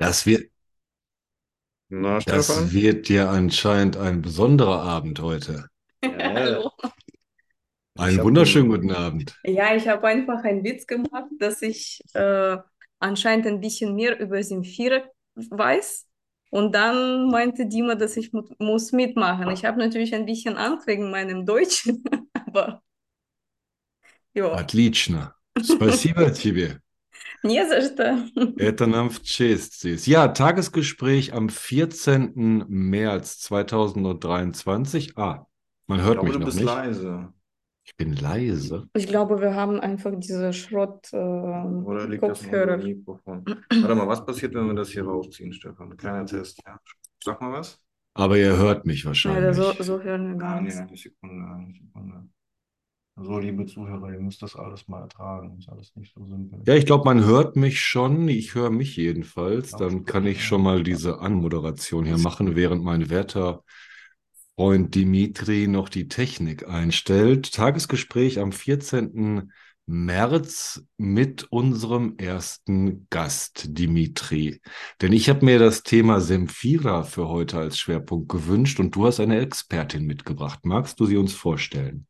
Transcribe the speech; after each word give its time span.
Das 0.00 0.26
wird, 0.26 0.50
Na, 1.88 2.20
das 2.20 2.22
Stefan? 2.22 2.70
wird 2.72 3.08
ja 3.08 3.30
anscheinend 3.30 3.96
ein 3.96 4.22
besonderer 4.22 4.82
Abend 4.82 5.20
heute. 5.20 5.68
Ja. 6.02 6.34
Hallo. 6.34 6.70
Ich 7.94 8.02
Einen 8.04 8.18
hab 8.18 8.24
wunderschönen 8.24 8.68
den- 8.68 8.70
guten 8.70 8.90
Abend. 8.92 9.36
Ja, 9.44 9.74
ich 9.74 9.88
habe 9.88 10.06
einfach 10.08 10.44
einen 10.44 10.64
Witz 10.64 10.86
gemacht, 10.86 11.30
dass 11.38 11.62
ich 11.62 12.00
äh, 12.14 12.56
anscheinend 12.98 13.46
ein 13.46 13.60
bisschen 13.60 13.94
mehr 13.94 14.18
über 14.20 14.42
Simfira 14.42 15.04
weiß. 15.36 16.06
Und 16.50 16.74
dann 16.74 17.30
meinte 17.30 17.66
Dima, 17.66 17.94
dass 17.94 18.16
ich 18.16 18.32
mu 18.32 18.42
muss 18.58 18.92
mitmachen. 18.92 19.50
Ich 19.50 19.64
habe 19.64 19.78
natürlich 19.78 20.14
ein 20.14 20.26
bisschen 20.26 20.56
Angst 20.56 20.86
wegen 20.86 21.10
meinem 21.10 21.46
Deutsch, 21.46 21.88
aber 22.46 22.82
ja, 24.34 24.56
Отлично. 24.56 25.34
Спасибо 25.62 26.30
тебе. 26.30 26.80
не 27.42 27.64
за 27.66 27.80
что. 27.82 28.28
Это 28.56 28.86
нам 28.86 29.08
в 29.10 29.22
честь 29.22 29.78
здесь. 29.80 30.06
Ja, 30.06 30.28
Tagesgespräch 30.28 31.32
am 31.32 31.48
14. 31.48 32.34
März 32.68 33.38
2023. 33.40 35.16
Ah, 35.16 35.46
man 35.86 35.98
Ich 36.00 36.04
hört 36.04 36.14
glaube, 36.14 36.28
mich 36.28 36.32
du 36.34 36.38
noch 36.40 36.46
bist 36.46 36.58
nicht. 36.58 36.66
leise. 36.66 37.32
Ich 37.84 37.96
bin 37.96 38.14
leise. 38.16 38.88
Ich 38.94 39.06
glaube, 39.06 39.40
wir 39.40 39.54
haben 39.54 39.78
einfach 39.80 40.12
diese 40.16 40.52
Schrott 40.52 41.12
äh, 41.12 41.16
Oder 41.16 42.08
liegt 42.08 42.22
das 42.24 42.42
an 42.42 42.46
unserem 42.46 42.68
Kopfhörer. 42.68 42.76
Mikrofon? 42.78 43.44
Warte 43.70 43.94
mal, 43.94 44.08
was 44.08 44.26
passiert, 44.26 44.54
wenn 44.54 44.66
wir 44.66 44.74
das 44.74 44.88
hier 44.90 45.04
rausziehen, 45.04 45.52
Stefan? 45.52 45.96
Kleiner 45.96 46.26
Test, 46.26 46.60
ja. 46.66 46.80
Sag 47.22 47.40
mal 47.40 47.52
was. 47.52 47.80
Aber 48.14 48.36
ihr 48.38 48.56
hört 48.56 48.86
mich 48.86 49.02
Ja, 49.02 49.06
wahrscheinlich. 49.08 49.54
so, 49.56 49.72
so 49.80 50.00
hören 50.02 50.30
wir 50.32 50.36
gar 50.38 50.56
Ah, 50.56 50.60
nee, 50.60 50.64
nichts. 50.64 50.80
eine 50.80 50.96
Sekunde, 50.96 51.44
eine 51.46 51.72
Sekunde. 51.74 52.28
So, 53.23 53.37
liebe 53.37 53.65
Zuhörer, 53.65 54.11
ihr 54.11 54.19
müsst 54.19 54.41
das 54.41 54.55
alles 54.55 54.87
mal 54.87 55.01
ertragen. 55.01 55.55
Ist 55.59 55.69
alles 55.69 55.95
nicht 55.95 56.13
so 56.13 56.25
simpel. 56.25 56.61
Ja, 56.65 56.75
ich 56.75 56.85
glaube, 56.85 57.05
man 57.05 57.23
hört 57.23 57.55
mich 57.55 57.79
schon. 57.81 58.27
Ich 58.27 58.55
höre 58.55 58.71
mich 58.71 58.95
jedenfalls. 58.95 59.71
Dann 59.71 60.05
kann 60.05 60.25
ich 60.25 60.43
schon 60.43 60.63
mal 60.63 60.83
diese 60.83 61.19
Anmoderation 61.19 62.05
hier 62.05 62.17
machen, 62.17 62.55
während 62.55 62.83
mein 62.83 63.09
werter 63.09 63.63
Freund 64.55 64.95
Dimitri 64.95 65.67
noch 65.67 65.89
die 65.89 66.07
Technik 66.07 66.67
einstellt. 66.67 67.53
Tagesgespräch 67.53 68.39
am 68.39 68.51
14. 68.51 69.51
März 69.85 70.83
mit 70.97 71.43
unserem 71.51 72.15
ersten 72.17 73.07
Gast, 73.09 73.77
Dimitri. 73.77 74.61
Denn 75.01 75.13
ich 75.13 75.29
habe 75.29 75.45
mir 75.45 75.59
das 75.59 75.83
Thema 75.83 76.21
Semfira 76.21 77.03
für 77.03 77.27
heute 77.27 77.59
als 77.59 77.77
Schwerpunkt 77.79 78.29
gewünscht 78.29 78.79
und 78.79 78.95
du 78.95 79.05
hast 79.05 79.19
eine 79.19 79.39
Expertin 79.39 80.05
mitgebracht. 80.05 80.59
Magst 80.63 80.99
du 80.99 81.05
sie 81.05 81.17
uns 81.17 81.33
vorstellen? 81.33 82.07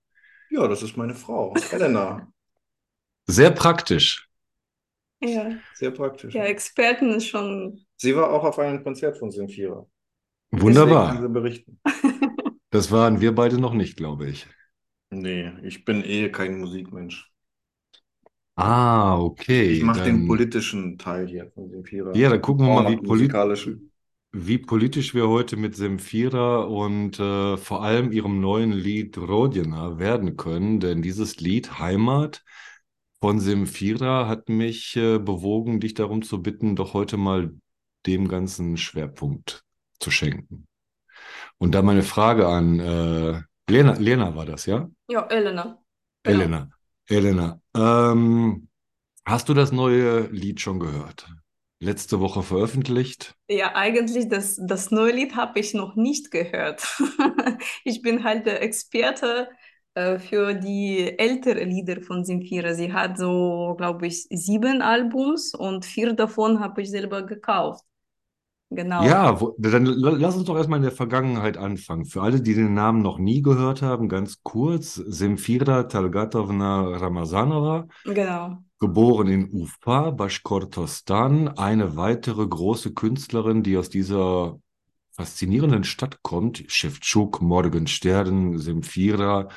Ja, 0.51 0.67
das 0.67 0.83
ist 0.83 0.97
meine 0.97 1.15
Frau, 1.15 1.55
Elena. 1.71 2.31
Sehr 3.27 3.49
praktisch. 3.49 4.29
Ja, 5.19 5.59
Sehr 5.73 5.91
praktisch. 5.91 6.33
ja, 6.33 6.43
Experten 6.45 7.11
ist 7.11 7.27
schon. 7.27 7.85
Sie 7.97 8.15
war 8.15 8.31
auch 8.31 8.43
auf 8.43 8.59
einem 8.59 8.83
Konzert 8.83 9.17
von 9.17 9.31
kann 10.51 10.63
Wunderbar. 10.63 11.15
berichten. 11.29 11.79
Das 12.69 12.91
waren 12.91 13.21
wir 13.21 13.33
beide 13.35 13.59
noch 13.59 13.73
nicht, 13.73 13.95
glaube 13.97 14.27
ich. 14.29 14.47
Nee, 15.09 15.51
ich 15.63 15.85
bin 15.85 16.03
eh 16.03 16.29
kein 16.31 16.57
Musikmensch. 16.59 17.31
Ah, 18.55 19.17
okay. 19.19 19.71
Ich 19.77 19.81
mache 19.83 20.03
den 20.03 20.27
politischen 20.27 20.97
Teil 20.97 21.27
hier 21.27 21.49
von 21.51 21.69
Simfira. 21.69 22.11
ja, 22.13 22.29
dann 22.29 22.41
gucken 22.41 22.65
wir 22.67 22.73
mal, 22.73 22.87
wie, 22.87 22.97
macht 22.97 23.03
polit 23.03 23.09
musikalischen. 23.23 23.90
Wie 24.33 24.57
politisch 24.57 25.13
wir 25.13 25.27
heute 25.27 25.57
mit 25.57 25.75
Semfira 25.75 26.61
und 26.61 27.19
äh, 27.19 27.57
vor 27.57 27.83
allem 27.83 28.11
ihrem 28.11 28.39
neuen 28.39 28.71
Lied 28.71 29.17
Rodina 29.17 29.99
werden 29.99 30.37
können. 30.37 30.79
Denn 30.79 31.01
dieses 31.01 31.39
Lied 31.39 31.79
Heimat 31.79 32.43
von 33.19 33.39
Semfira 33.39 34.27
hat 34.27 34.47
mich 34.47 34.95
äh, 34.95 35.19
bewogen, 35.19 35.79
dich 35.79 35.93
darum 35.93 36.21
zu 36.21 36.41
bitten, 36.41 36.75
doch 36.75 36.93
heute 36.93 37.17
mal 37.17 37.53
dem 38.05 38.27
ganzen 38.27 38.77
Schwerpunkt 38.77 39.63
zu 39.99 40.11
schenken. 40.11 40.65
Und 41.57 41.75
da 41.75 41.81
meine 41.81 42.03
Frage 42.03 42.47
an 42.47 42.79
äh, 42.79 43.41
Lena, 43.69 43.93
Lena 43.93 44.35
war 44.35 44.45
das, 44.45 44.65
ja? 44.65 44.89
Ja, 45.07 45.27
Elena. 45.27 45.77
Elena, 46.23 46.69
Elena, 47.07 47.61
ähm, 47.75 48.67
hast 49.25 49.49
du 49.49 49.53
das 49.53 49.71
neue 49.71 50.27
Lied 50.27 50.61
schon 50.61 50.79
gehört? 50.79 51.27
Letzte 51.81 52.21
Woche 52.21 52.43
veröffentlicht? 52.43 53.35
Ja, 53.49 53.75
eigentlich 53.75 54.29
das, 54.29 54.57
das 54.65 54.91
neue 54.91 55.11
Lied 55.11 55.35
habe 55.35 55.59
ich 55.59 55.73
noch 55.73 55.95
nicht 55.95 56.31
gehört. 56.31 56.83
Ich 57.83 58.01
bin 58.01 58.23
halt 58.23 58.45
der 58.45 58.61
Experte 58.63 59.49
äh, 59.93 60.17
für 60.19 60.53
die 60.53 61.17
älteren 61.19 61.69
Lieder 61.69 62.01
von 62.01 62.23
Simfira. 62.25 62.73
Sie 62.73 62.93
hat 62.93 63.17
so, 63.17 63.75
glaube 63.77 64.07
ich, 64.07 64.23
sieben 64.29 64.81
Albums 64.81 65.53
und 65.53 65.85
vier 65.85 66.13
davon 66.13 66.59
habe 66.59 66.81
ich 66.81 66.89
selber 66.89 67.23
gekauft. 67.25 67.83
Genau. 68.73 69.03
Ja, 69.03 69.41
wo, 69.41 69.53
dann 69.57 69.85
la- 69.85 70.11
lass 70.11 70.35
uns 70.37 70.45
doch 70.45 70.55
erstmal 70.55 70.77
in 70.77 70.83
der 70.83 70.93
Vergangenheit 70.93 71.57
anfangen. 71.57 72.05
Für 72.05 72.21
alle, 72.21 72.39
die 72.41 72.53
den 72.53 72.73
Namen 72.73 73.01
noch 73.01 73.19
nie 73.19 73.41
gehört 73.41 73.81
haben, 73.81 74.07
ganz 74.07 74.43
kurz, 74.43 74.95
Zemfira 75.09 75.83
Talgatovna 75.83 76.83
Ramazanova, 76.97 77.87
Genau. 78.05 78.59
geboren 78.79 79.27
in 79.27 79.51
Ufa, 79.51 80.11
Baschkortostan, 80.11 81.49
eine 81.49 81.97
weitere 81.97 82.47
große 82.47 82.93
Künstlerin, 82.93 83.61
die 83.61 83.75
aus 83.75 83.89
dieser 83.89 84.57
faszinierenden 85.11 85.83
Stadt 85.83 86.23
kommt, 86.23 86.63
Schewtschuk, 86.67 87.41
Morgenstern, 87.41 88.57
Zemfira, 88.57 89.49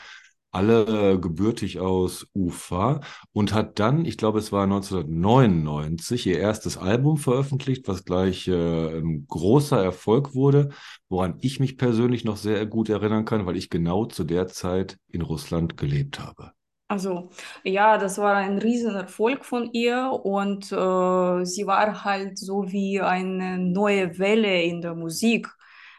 alle 0.55 1.13
äh, 1.15 1.19
gebürtig 1.19 1.81
aus 1.81 2.27
Ufa 2.35 3.01
und 3.33 3.53
hat 3.53 3.79
dann, 3.79 4.05
ich 4.05 4.17
glaube, 4.17 4.39
es 4.39 4.53
war 4.53 4.65
1999, 4.65 6.27
ihr 6.27 6.39
erstes 6.39 6.79
Album 6.79 7.17
veröffentlicht, 7.17 7.89
was 7.89 8.05
gleich 8.05 8.49
äh, 8.49 8.99
ein 8.99 9.27
großer 9.29 9.83
Erfolg 9.83 10.35
wurde, 10.35 10.71
woran 11.09 11.37
ich 11.41 11.61
mich 11.61 11.77
persönlich 11.77 12.25
noch 12.25 12.37
sehr 12.37 12.67
gut 12.67 12.89
erinnern 12.89 13.25
kann, 13.25 13.47
weil 13.47 13.57
ich 13.57 13.71
genau 13.71 14.07
zu 14.07 14.25
der 14.25 14.47
Zeit 14.47 14.99
in 15.09 15.23
Russland 15.23 15.77
gelebt 15.77 16.21
habe. 16.21 16.53
Also, 16.89 17.31
ja, 17.65 17.99
das 17.99 18.19
war 18.19 18.37
ein 18.37 18.59
Riesenerfolg 18.59 19.45
von 19.45 19.71
ihr 19.73 20.11
und 20.23 20.71
äh, 20.71 21.45
sie 21.45 21.67
war 21.67 22.05
halt 22.05 22.39
so 22.39 22.71
wie 22.71 23.01
eine 23.01 23.59
neue 23.59 24.19
Welle 24.19 24.63
in 24.63 24.83
der 24.83 24.95
Musik, 24.95 25.49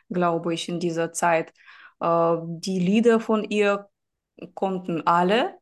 glaube 0.10 0.54
ich, 0.54 0.70
in 0.70 0.80
dieser 0.80 1.12
Zeit. 1.12 1.52
Äh, 2.00 2.38
die 2.44 2.80
Lieder 2.80 3.20
von 3.20 3.44
ihr 3.44 3.90
konnten 4.53 5.06
alle 5.07 5.56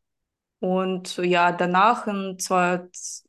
und 0.59 1.17
ja, 1.17 1.51
danach 1.51 2.07
in 2.07 2.39
zwei, 2.39 2.88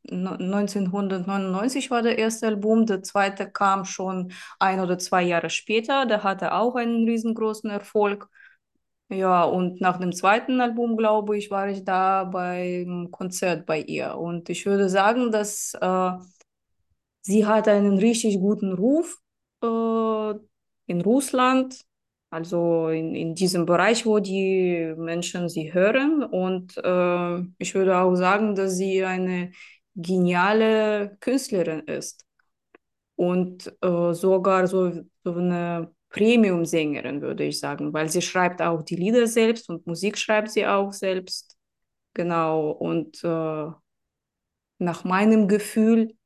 1999 0.08 1.90
war 1.90 2.00
der 2.00 2.16
erste 2.16 2.46
Album, 2.46 2.86
der 2.86 3.02
zweite 3.02 3.50
kam 3.50 3.84
schon 3.84 4.32
ein 4.60 4.78
oder 4.80 4.98
zwei 4.98 5.22
Jahre 5.24 5.50
später, 5.50 6.06
der 6.06 6.22
hatte 6.22 6.54
auch 6.54 6.76
einen 6.76 7.04
riesengroßen 7.08 7.70
Erfolg. 7.70 8.28
Ja, 9.08 9.44
und 9.44 9.80
nach 9.80 9.98
dem 9.98 10.12
zweiten 10.12 10.60
Album, 10.60 10.96
glaube 10.96 11.36
ich, 11.36 11.50
war 11.50 11.68
ich 11.68 11.84
da 11.84 12.24
beim 12.24 13.10
Konzert 13.10 13.66
bei 13.66 13.80
ihr. 13.80 14.16
Und 14.16 14.48
ich 14.48 14.64
würde 14.66 14.88
sagen, 14.88 15.32
dass 15.32 15.74
äh, 15.80 16.10
sie 17.22 17.46
hat 17.46 17.68
einen 17.68 17.98
richtig 17.98 18.38
guten 18.38 18.72
Ruf 18.72 19.18
äh, 19.62 20.34
in 20.86 21.00
Russland, 21.00 21.84
also 22.34 22.88
in, 22.88 23.14
in 23.14 23.34
diesem 23.36 23.64
Bereich, 23.64 24.06
wo 24.06 24.18
die 24.18 24.92
Menschen 24.96 25.48
sie 25.48 25.72
hören. 25.72 26.24
Und 26.24 26.76
äh, 26.78 27.38
ich 27.58 27.74
würde 27.76 27.96
auch 27.98 28.16
sagen, 28.16 28.56
dass 28.56 28.76
sie 28.76 29.04
eine 29.04 29.52
geniale 29.94 31.16
Künstlerin 31.20 31.80
ist 31.86 32.26
und 33.14 33.72
äh, 33.82 34.12
sogar 34.14 34.66
so, 34.66 34.90
so 35.22 35.34
eine 35.34 35.94
Premium-Sängerin, 36.10 37.22
würde 37.22 37.44
ich 37.44 37.60
sagen, 37.60 37.92
weil 37.92 38.08
sie 38.08 38.22
schreibt 38.22 38.60
auch 38.60 38.82
die 38.82 38.96
Lieder 38.96 39.28
selbst 39.28 39.68
und 39.68 39.86
Musik 39.86 40.18
schreibt 40.18 40.50
sie 40.50 40.66
auch 40.66 40.92
selbst. 40.92 41.56
Genau. 42.14 42.70
Und 42.70 43.22
äh, 43.22 43.70
nach 44.78 45.04
meinem 45.04 45.46
Gefühl 45.46 46.16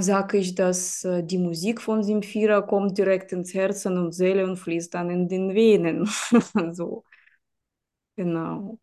sage 0.00 0.38
ich, 0.38 0.54
dass 0.54 1.06
die 1.22 1.38
Musik 1.38 1.80
von 1.80 2.02
Simfira 2.02 2.60
kommt 2.62 2.96
direkt 2.98 3.32
ins 3.32 3.54
Herzen 3.54 3.98
und 3.98 4.12
Seele 4.12 4.44
und 4.44 4.56
fließt 4.56 4.92
dann 4.94 5.10
in 5.10 5.28
den 5.28 5.54
Venen. 5.54 6.08
so. 6.74 7.04
Genau. 8.16 8.78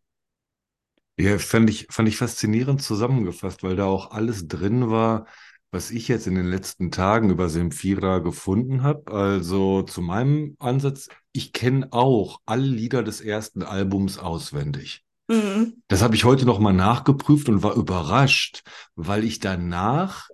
Ja, 1.18 1.38
fand 1.38 1.68
ich, 1.70 1.86
fand 1.90 2.08
ich 2.08 2.16
faszinierend 2.16 2.82
zusammengefasst, 2.82 3.62
weil 3.62 3.76
da 3.76 3.84
auch 3.84 4.10
alles 4.12 4.48
drin 4.48 4.90
war, 4.90 5.26
was 5.70 5.90
ich 5.90 6.08
jetzt 6.08 6.26
in 6.26 6.34
den 6.34 6.46
letzten 6.46 6.90
Tagen 6.90 7.30
über 7.30 7.48
Semfira 7.48 8.18
gefunden 8.18 8.82
habe. 8.82 9.12
Also 9.12 9.82
zu 9.82 10.00
meinem 10.02 10.56
Ansatz, 10.58 11.08
ich 11.32 11.52
kenne 11.52 11.88
auch 11.92 12.40
alle 12.46 12.64
Lieder 12.66 13.02
des 13.02 13.20
ersten 13.20 13.62
Albums 13.62 14.18
auswendig. 14.18 15.04
Mhm. 15.28 15.82
Das 15.88 16.02
habe 16.02 16.14
ich 16.16 16.24
heute 16.24 16.46
nochmal 16.46 16.74
nachgeprüft 16.74 17.48
und 17.48 17.62
war 17.62 17.74
überrascht, 17.76 18.62
weil 18.96 19.24
ich 19.24 19.40
danach 19.40 20.30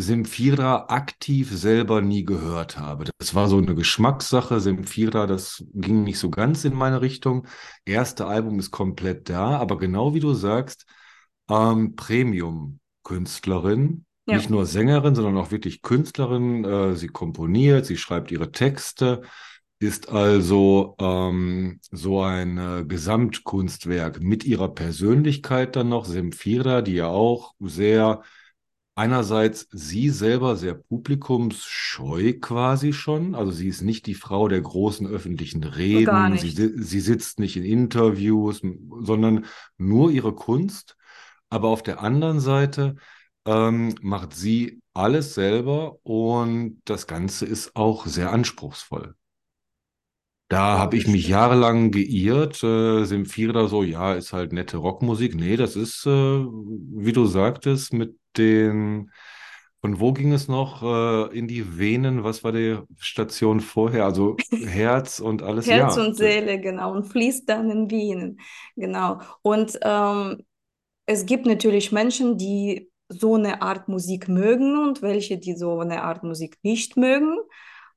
Semfira 0.00 0.86
aktiv 0.90 1.50
selber 1.50 2.00
nie 2.00 2.24
gehört 2.24 2.78
habe. 2.78 3.06
Das 3.18 3.34
war 3.34 3.48
so 3.48 3.58
eine 3.58 3.74
Geschmackssache. 3.74 4.60
Semfira, 4.60 5.26
das 5.26 5.64
ging 5.74 6.04
nicht 6.04 6.20
so 6.20 6.30
ganz 6.30 6.64
in 6.64 6.72
meine 6.72 7.00
Richtung. 7.00 7.48
Erste 7.84 8.26
Album 8.26 8.60
ist 8.60 8.70
komplett 8.70 9.28
da, 9.28 9.58
aber 9.58 9.76
genau 9.76 10.14
wie 10.14 10.20
du 10.20 10.34
sagst, 10.34 10.86
ähm, 11.50 11.96
Premium-Künstlerin. 11.96 14.04
Ja. 14.28 14.36
Nicht 14.36 14.50
nur 14.50 14.66
Sängerin, 14.66 15.16
sondern 15.16 15.36
auch 15.36 15.50
wirklich 15.50 15.82
Künstlerin. 15.82 16.64
Äh, 16.64 16.94
sie 16.94 17.08
komponiert, 17.08 17.84
sie 17.84 17.96
schreibt 17.96 18.30
ihre 18.30 18.52
Texte, 18.52 19.22
ist 19.80 20.10
also 20.10 20.94
ähm, 21.00 21.80
so 21.90 22.22
ein 22.22 22.56
äh, 22.56 22.84
Gesamtkunstwerk 22.86 24.22
mit 24.22 24.44
ihrer 24.44 24.68
Persönlichkeit 24.68 25.74
dann 25.74 25.88
noch. 25.88 26.04
Semfira, 26.04 26.82
die 26.82 26.94
ja 26.94 27.08
auch 27.08 27.54
sehr 27.58 28.22
einerseits 28.98 29.68
sie 29.70 30.10
selber 30.10 30.56
sehr 30.56 30.74
publikumsscheu 30.74 32.34
quasi 32.40 32.92
schon. 32.92 33.36
Also 33.36 33.52
sie 33.52 33.68
ist 33.68 33.82
nicht 33.82 34.06
die 34.06 34.14
Frau 34.14 34.48
der 34.48 34.60
großen 34.60 35.06
öffentlichen 35.06 35.62
Reden. 35.62 36.36
Sie, 36.36 36.82
sie 36.82 37.00
sitzt 37.00 37.38
nicht 37.38 37.56
in 37.56 37.64
Interviews, 37.64 38.60
sondern 39.00 39.46
nur 39.76 40.10
ihre 40.10 40.34
Kunst. 40.34 40.96
Aber 41.48 41.68
auf 41.68 41.82
der 41.84 42.02
anderen 42.02 42.40
Seite 42.40 42.96
ähm, 43.46 43.94
macht 44.02 44.34
sie 44.34 44.82
alles 44.94 45.34
selber 45.34 46.04
und 46.04 46.82
das 46.84 47.06
Ganze 47.06 47.46
ist 47.46 47.76
auch 47.76 48.04
sehr 48.04 48.32
anspruchsvoll. 48.32 49.14
Da 50.48 50.78
habe 50.78 50.96
ich 50.96 51.06
mich 51.06 51.28
jahrelang 51.28 51.90
geirrt. 51.90 52.62
Äh, 52.62 53.04
Semfira 53.04 53.68
so, 53.68 53.82
ja, 53.82 54.14
ist 54.14 54.32
halt 54.32 54.52
nette 54.52 54.78
Rockmusik. 54.78 55.34
Nee, 55.34 55.56
das 55.56 55.76
ist, 55.76 56.06
äh, 56.06 56.10
wie 56.10 57.12
du 57.12 57.26
sagtest, 57.26 57.92
mit 57.92 58.18
den, 58.38 59.10
von 59.82 60.00
wo 60.00 60.12
ging 60.14 60.32
es 60.32 60.48
noch 60.48 60.82
äh, 60.82 61.38
in 61.38 61.48
die 61.48 61.78
Venen? 61.78 62.24
Was 62.24 62.44
war 62.44 62.52
die 62.52 62.78
Station 62.96 63.60
vorher? 63.60 64.06
Also 64.06 64.36
Herz 64.64 65.20
und 65.20 65.42
alles. 65.42 65.66
Herz 65.66 65.96
Ja, 65.96 66.02
und 66.02 66.14
Seele, 66.16 66.60
genau, 66.60 66.92
und 66.92 67.04
fließt 67.04 67.48
dann 67.48 67.70
in 67.70 67.90
Venen, 67.90 68.40
genau. 68.76 69.20
Und 69.42 69.78
ähm, 69.82 70.42
es 71.06 71.26
gibt 71.26 71.46
natürlich 71.46 71.92
Menschen, 71.92 72.38
die 72.38 72.90
so 73.08 73.36
eine 73.36 73.62
Art 73.62 73.88
Musik 73.88 74.28
mögen 74.28 74.78
und 74.78 75.02
welche, 75.02 75.38
die 75.38 75.54
so 75.56 75.80
eine 75.80 76.02
Art 76.04 76.24
Musik 76.24 76.58
nicht 76.62 76.96
mögen. 76.96 77.36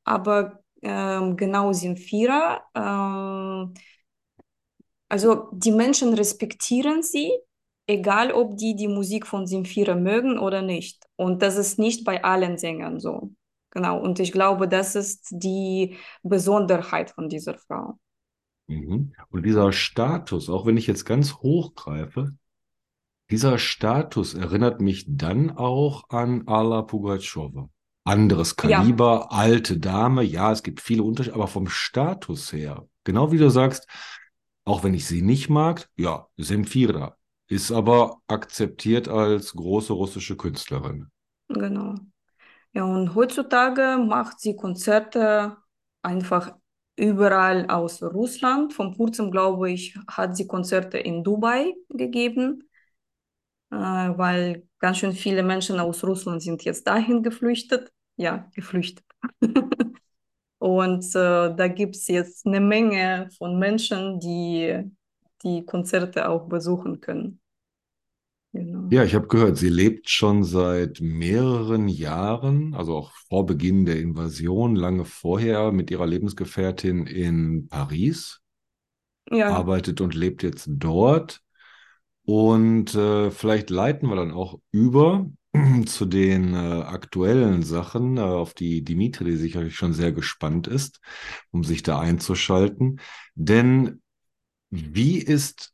Aber 0.06 0.62
ähm, 0.82 1.38
genau 1.38 1.74
Sinfira. 1.74 2.62
Ähm, 2.76 3.74
also 5.10 5.50
die 5.52 5.72
Menschen 5.72 6.14
respektieren 6.14 7.04
sie, 7.04 7.32
egal 7.88 8.32
ob 8.32 8.58
die 8.58 8.76
die 8.76 8.88
Musik 8.88 9.28
von 9.28 9.46
Simphira 9.48 9.96
mögen 9.96 10.40
oder 10.40 10.62
nicht. 10.62 11.04
Und 11.16 11.42
das 11.42 11.58
ist 11.58 11.80
nicht 11.80 12.06
bei 12.06 12.24
allen 12.24 12.58
Sängern 12.58 13.00
so. 13.00 13.34
Genau, 13.72 14.02
und 14.02 14.20
ich 14.20 14.32
glaube, 14.32 14.68
das 14.68 14.96
ist 14.96 15.28
die 15.32 15.98
Besonderheit 16.24 17.12
von 17.12 17.30
dieser 17.30 17.58
Frau. 17.58 17.98
Mhm. 18.68 19.14
Und 19.30 19.46
dieser 19.46 19.72
Status, 19.72 20.50
auch 20.50 20.66
wenn 20.66 20.78
ich 20.78 20.88
jetzt 20.88 21.06
ganz 21.06 21.36
hoch 21.36 21.76
greife, 21.76 22.36
dieser 23.30 23.58
Status 23.58 24.34
erinnert 24.34 24.82
mich 24.82 25.06
dann 25.08 25.52
auch 25.52 26.10
an 26.10 26.48
Ala 26.48 26.82
Pugatschowa. 26.82 27.70
Anderes 28.04 28.56
Ja, 28.62 28.86
Kaliber, 28.86 29.32
alte 29.32 29.78
Dame, 29.80 30.24
ja, 30.24 30.52
es 30.52 30.64
gibt 30.64 30.82
viele 30.82 31.04
Unterschiede, 31.04 31.36
aber 31.36 31.48
vom 31.48 31.68
Status 31.68 32.52
her, 32.52 32.88
genau 33.04 33.32
wie 33.32 33.38
du 33.38 33.50
sagst, 33.50 33.88
auch 34.66 34.84
wenn 34.84 34.94
ich 34.94 35.06
sie 35.08 35.22
nicht 35.22 35.50
mag, 35.50 35.90
ja, 35.98 36.28
Zemfira 36.42 37.18
ist 37.48 37.72
aber 37.72 38.22
akzeptiert 38.28 39.08
als 39.08 39.54
große 39.54 39.94
russische 39.94 40.38
Künstlerin. 40.38 41.12
genau. 41.50 41.96
Ja, 42.74 42.86
und 42.86 43.16
heutzutage 43.16 43.98
macht 44.00 44.40
sie 44.42 44.56
Konzerte 44.56 45.58
einfach 46.04 46.56
überall 46.98 47.70
außer 47.70 48.10
Russland. 48.10 48.74
Vor 48.74 48.96
kurzem, 48.96 49.32
glaube 49.32 49.72
ich, 49.72 49.98
hat 50.10 50.38
sie 50.38 50.48
Konzerte 50.48 50.98
in 51.00 51.24
Dubai 51.24 51.74
gegeben. 51.90 52.64
äh, 53.72 53.76
weil 53.76 54.68
ganz 54.82 54.98
schön 54.98 55.14
viele 55.14 55.44
Menschen 55.44 55.80
aus 55.80 56.04
Russland 56.04 56.44
sind 56.44 56.64
jetzt 56.66 56.88
dahin 56.88 57.24
geflüchtet. 57.24 57.92
Ja, 58.18 58.50
geflüchtet. 58.56 59.06
Und 60.60 61.06
äh, 61.16 61.56
da 61.56 61.68
gibt 61.68 61.96
es 61.96 62.08
jetzt 62.08 62.46
eine 62.46 62.60
Menge 62.60 63.30
von 63.38 63.58
Menschen, 63.58 64.20
die 64.20 64.84
die 65.44 65.66
Konzerte 65.66 66.30
auch 66.30 66.48
besuchen 66.48 67.02
können. 67.02 67.40
Genau. 68.54 68.90
Ja, 68.92 69.06
ich 69.06 69.16
habe 69.16 69.28
gehört, 69.28 69.58
sie 69.58 69.70
lebt 69.70 70.10
schon 70.10 70.44
seit 70.44 71.00
mehreren 71.00 71.88
Jahren, 71.88 72.74
also 72.74 72.98
auch 72.98 73.12
vor 73.30 73.46
Beginn 73.46 73.86
der 73.86 74.00
Invasion, 74.02 74.76
lange 74.76 75.06
vorher 75.06 75.72
mit 75.72 75.90
ihrer 75.90 76.06
Lebensgefährtin 76.06 77.08
in 77.08 77.70
Paris, 77.70 78.42
Ja, 79.32 79.50
arbeitet 79.50 80.02
und 80.02 80.16
lebt 80.16 80.44
jetzt 80.44 80.68
dort. 80.70 81.42
Und 82.32 82.96
äh, 82.96 83.30
vielleicht 83.30 83.70
leiten 83.70 84.08
wir 84.08 84.16
dann 84.16 84.32
auch 84.32 84.58
über 84.72 85.30
zu 85.86 86.06
den 86.06 86.54
äh, 86.54 86.58
aktuellen 86.58 87.62
Sachen, 87.62 88.16
äh, 88.16 88.22
auf 88.22 88.54
die 88.54 88.86
Dimitri 88.86 89.36
sicherlich 89.36 89.76
schon 89.76 89.92
sehr 89.92 90.14
gespannt 90.14 90.66
ist, 90.66 91.02
um 91.52 91.66
sich 91.66 91.84
da 91.84 92.00
einzuschalten. 92.00 93.02
Denn 93.36 94.02
wie 94.70 95.18
ist 95.18 95.74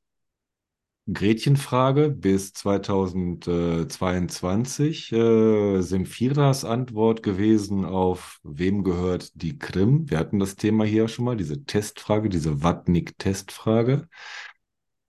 Gretchenfrage 1.13 2.09
bis 2.09 2.54
2022 2.54 5.12
äh, 5.12 5.81
Semfiras 5.81 6.65
Antwort 6.65 7.21
gewesen 7.21 7.86
auf 7.86 8.39
wem 8.42 8.83
gehört 8.83 9.30
die 9.36 9.60
Krim? 9.60 10.10
Wir 10.10 10.18
hatten 10.18 10.39
das 10.39 10.56
Thema 10.56 10.86
hier 10.86 11.07
schon 11.07 11.25
mal, 11.25 11.38
diese 11.38 11.65
Testfrage, 11.65 12.30
diese 12.30 12.63
Watnik-Testfrage. 12.63 14.07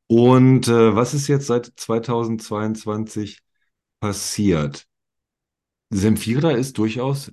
Und 0.08 0.68
äh, 0.68 0.96
was 0.96 1.14
ist 1.14 1.28
jetzt 1.28 1.46
seit 1.46 1.66
2022 1.76 3.40
passiert? 4.00 4.86
Semfira 5.90 6.52
ist 6.52 6.78
durchaus 6.78 7.30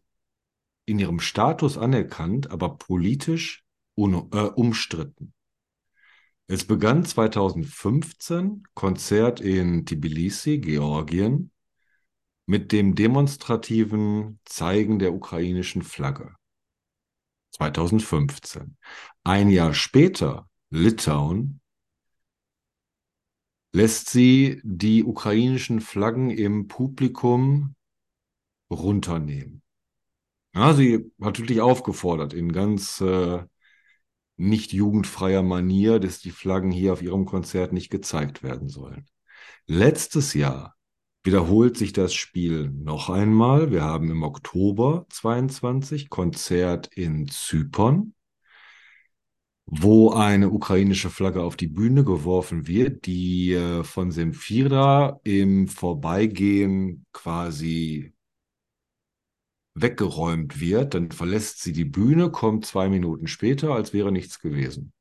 in 0.86 1.00
ihrem 1.00 1.20
Status 1.20 1.78
anerkannt, 1.78 2.52
aber 2.52 2.78
politisch 2.78 3.64
un 3.96 4.30
äh, 4.32 4.42
umstritten. 4.56 5.34
Es 6.48 6.66
begann 6.66 7.06
2015 7.06 8.64
Konzert 8.76 9.40
in 9.40 9.86
Tbilisi, 9.86 10.60
Georgien, 10.60 11.52
mit 12.46 12.72
dem 12.74 12.94
demonstrativen 12.94 14.40
Zeigen 14.44 15.00
der 15.00 15.14
ukrainischen 15.14 15.82
Flagge. 15.82 16.36
2015. 17.52 18.78
Ein 19.24 19.50
Jahr 19.50 19.74
später, 19.74 20.50
Litauen, 20.70 21.62
lässt 23.76 24.10
sie 24.10 24.62
die 24.64 25.04
ukrainischen 25.04 25.82
Flaggen 25.82 26.30
im 26.30 26.70
Publikum 26.70 27.76
runternehmen. 28.72 29.64
Ja, 30.56 30.74
sie 30.74 31.12
hat 31.22 31.40
wirklich 31.40 31.60
aufgefordert, 31.60 32.34
in 32.34 32.54
ganz 32.54 33.02
äh, 33.02 33.44
nicht 34.38 34.72
jugendfreier 34.72 35.44
Manier, 35.44 36.00
dass 36.00 36.20
die 36.20 36.32
Flaggen 36.32 36.72
hier 36.72 36.94
auf 36.94 37.02
ihrem 37.02 37.26
Konzert 37.26 37.74
nicht 37.74 37.90
gezeigt 37.90 38.44
werden 38.44 38.70
sollen. 38.70 39.08
Letztes 39.68 40.34
Jahr 40.34 40.78
wiederholt 41.24 41.76
sich 41.78 41.92
das 41.92 42.14
Spiel 42.14 42.72
noch 42.72 43.10
einmal. 43.10 43.72
Wir 43.72 43.84
haben 43.84 44.10
im 44.10 44.24
Oktober 44.24 45.06
22 45.10 46.10
Konzert 46.10 46.88
in 46.96 47.28
Zypern, 47.28 48.15
wo 49.68 50.12
eine 50.12 50.52
ukrainische 50.52 51.10
Flagge 51.10 51.42
auf 51.44 51.56
die 51.56 51.68
Bühne 51.68 52.04
geworfen 52.04 52.68
wird, 52.68 53.06
die 53.08 53.54
äh, 53.54 53.84
von 53.84 54.12
Semfira 54.12 55.20
im 55.24 55.68
Vorbeigehen 55.68 57.06
quasi 57.14 58.14
weggeräumt 59.74 60.60
wird. 60.60 60.94
Dann 60.94 61.12
verlässt 61.12 61.62
sie 61.62 61.74
die 61.74 61.86
Bühne, 61.86 62.32
kommt 62.32 62.66
zwei 62.66 62.90
Minuten 62.90 63.28
später, 63.28 63.74
als 63.74 63.94
wäre 63.94 64.12
nichts 64.12 64.40
gewesen. 64.40 64.94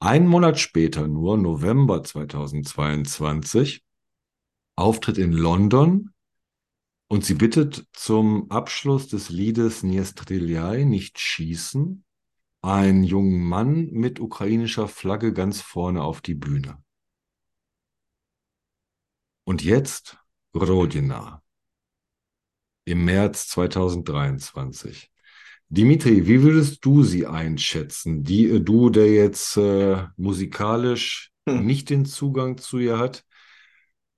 Ein 0.00 0.26
Monat 0.26 0.58
später, 0.58 1.06
nur 1.06 1.36
November 1.36 2.02
2022, 2.02 3.84
Auftritt 4.74 5.18
in 5.18 5.32
London 5.32 6.10
und 7.08 7.24
sie 7.24 7.34
bittet 7.34 7.86
zum 7.92 8.50
Abschluss 8.50 9.06
des 9.08 9.28
Liedes 9.28 9.82
Niestriljai 9.82 10.84
nicht 10.84 11.20
schießen, 11.20 12.04
einen 12.62 13.04
jungen 13.04 13.42
Mann 13.42 13.90
mit 13.90 14.20
ukrainischer 14.20 14.88
Flagge 14.88 15.32
ganz 15.32 15.60
vorne 15.60 16.02
auf 16.02 16.20
die 16.20 16.34
Bühne. 16.34 16.82
Und 19.44 19.62
jetzt 19.62 20.18
Rodina 20.54 21.42
im 22.84 23.04
März 23.04 23.48
2023. 23.48 25.10
Dimitri, 25.68 26.26
wie 26.26 26.42
würdest 26.42 26.84
du 26.84 27.02
sie 27.02 27.26
einschätzen? 27.26 28.24
Die, 28.24 28.62
du, 28.62 28.90
der 28.90 29.12
jetzt 29.12 29.56
äh, 29.56 30.06
musikalisch 30.16 31.32
Hm. 31.48 31.66
nicht 31.66 31.90
den 31.90 32.04
Zugang 32.04 32.58
zu 32.58 32.78
ihr 32.78 32.98
hat. 32.98 33.24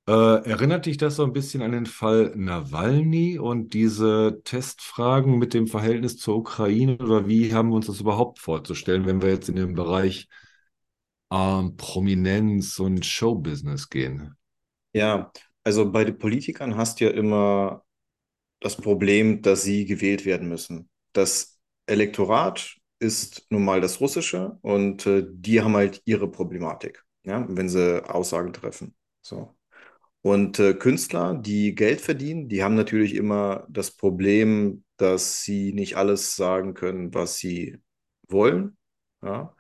Äh, 0.06 0.12
erinnert 0.50 0.84
dich 0.87 0.99
das 0.99 1.16
so 1.16 1.25
ein 1.25 1.32
bisschen 1.32 1.62
an 1.62 1.73
den 1.73 1.87
Fall 1.87 2.32
Nawalny 2.37 3.38
und 3.38 3.73
diese 3.73 4.40
Testfragen 4.44 5.38
mit 5.38 5.54
dem 5.54 5.66
Verhältnis 5.66 6.18
zur 6.18 6.37
Ukraine? 6.37 6.99
Oder 6.99 7.26
wie 7.26 7.54
haben 7.54 7.70
wir 7.70 7.76
uns 7.76 7.87
das 7.87 8.00
überhaupt 8.00 8.38
vorzustellen, 8.38 9.06
wenn 9.06 9.23
wir 9.23 9.30
jetzt 9.30 9.49
in 9.49 9.56
den 9.56 9.75
Bereich 9.75 10.28
ähm, 11.30 11.76
Prominenz 11.76 12.78
und 12.78 13.04
Showbusiness 13.04 13.90
gehen? 13.90 14.37
Ja, 14.92 15.32
Also 15.64 15.90
bei 15.90 16.04
den 16.04 16.18
Politikern 16.18 16.76
hast 16.76 17.00
du 17.00 17.06
ja 17.06 17.11
immer 17.11 17.84
das 18.61 18.76
Problem, 18.76 19.42
dass 19.42 19.62
sie 19.64 19.87
gewählt 19.87 20.25
werden 20.26 20.49
müssen. 20.49 20.90
Das 21.12 21.58
Elektorat 21.87 22.76
ist 23.00 23.46
nun 23.50 23.64
mal 23.64 23.80
das 23.80 24.00
Russische 24.00 24.58
und 24.62 25.06
äh, 25.06 25.25
die 25.30 25.62
haben 25.62 25.76
halt 25.76 26.02
ihre 26.06 26.30
Problematik, 26.30 27.04
ja, 27.25 27.46
wenn 27.49 27.68
sie 27.68 28.04
Aussagen 28.08 28.52
treffen. 28.52 28.96
So. 29.23 29.54
Und 30.25 30.59
äh, 30.59 30.73
Künstler, 30.73 31.35
die 31.35 31.75
Geld 31.75 32.00
verdienen, 32.00 32.49
die 32.49 32.64
haben 32.64 32.76
natürlich 32.76 33.14
immer 33.14 33.66
das 33.69 33.90
Problem, 33.90 34.83
dass 34.97 35.43
sie 35.43 35.75
nicht 35.75 35.99
alles 35.99 36.35
sagen 36.35 36.73
können, 36.73 37.12
was 37.12 37.37
sie 37.37 37.76
wollen. 38.28 38.78
Ja. 39.23 39.54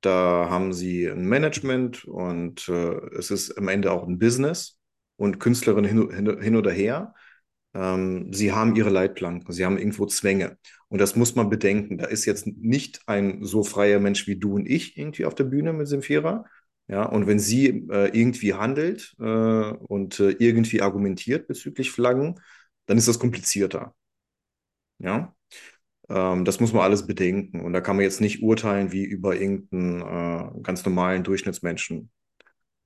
Da 0.00 0.48
haben 0.50 0.72
sie 0.72 1.06
ein 1.06 1.26
Management 1.26 2.06
und 2.06 2.68
äh, 2.68 2.96
es 3.18 3.30
ist 3.30 3.56
am 3.56 3.68
Ende 3.68 3.92
auch 3.92 4.04
ein 4.08 4.18
Business 4.18 4.80
und 5.14 5.38
Künstlerinnen 5.38 5.88
hin, 5.88 6.10
hin, 6.10 6.42
hin 6.42 6.56
oder 6.56 6.72
her. 6.72 7.14
Ähm, 7.72 8.32
sie 8.32 8.50
haben 8.50 8.74
ihre 8.74 8.90
Leitplanken, 8.90 9.54
sie 9.54 9.64
haben 9.64 9.78
irgendwo 9.78 10.06
Zwänge. 10.06 10.58
Und 10.88 11.00
das 11.00 11.14
muss 11.14 11.36
man 11.36 11.50
bedenken. 11.50 11.98
Da 11.98 12.06
ist 12.06 12.24
jetzt 12.24 12.48
nicht 12.48 13.00
ein 13.06 13.44
so 13.44 13.62
freier 13.62 14.00
Mensch 14.00 14.26
wie 14.26 14.40
du 14.40 14.54
und 14.56 14.66
ich 14.66 14.98
irgendwie 14.98 15.24
auf 15.24 15.36
der 15.36 15.44
Bühne 15.44 15.72
mit 15.72 15.86
Simfira. 15.86 16.46
Ja, 16.90 17.04
und 17.04 17.26
wenn 17.28 17.38
sie 17.38 17.68
äh, 17.68 18.08
irgendwie 18.18 18.54
handelt 18.54 19.14
äh, 19.20 19.24
und 19.24 20.18
äh, 20.18 20.30
irgendwie 20.40 20.82
argumentiert 20.82 21.46
bezüglich 21.46 21.90
Flaggen, 21.92 22.40
dann 22.86 22.98
ist 22.98 23.06
das 23.06 23.20
komplizierter. 23.20 23.94
Ja, 24.98 25.34
ähm, 26.08 26.44
das 26.44 26.60
muss 26.60 26.72
man 26.72 26.82
alles 26.84 27.06
bedenken. 27.06 27.60
Und 27.62 27.72
da 27.74 27.80
kann 27.80 27.96
man 27.96 28.04
jetzt 28.04 28.20
nicht 28.20 28.42
urteilen 28.42 28.92
wie 28.92 29.04
über 29.04 29.36
irgendeinen 29.36 30.02
äh, 30.02 30.62
ganz 30.62 30.84
normalen 30.84 31.24
Durchschnittsmenschen. 31.24 32.10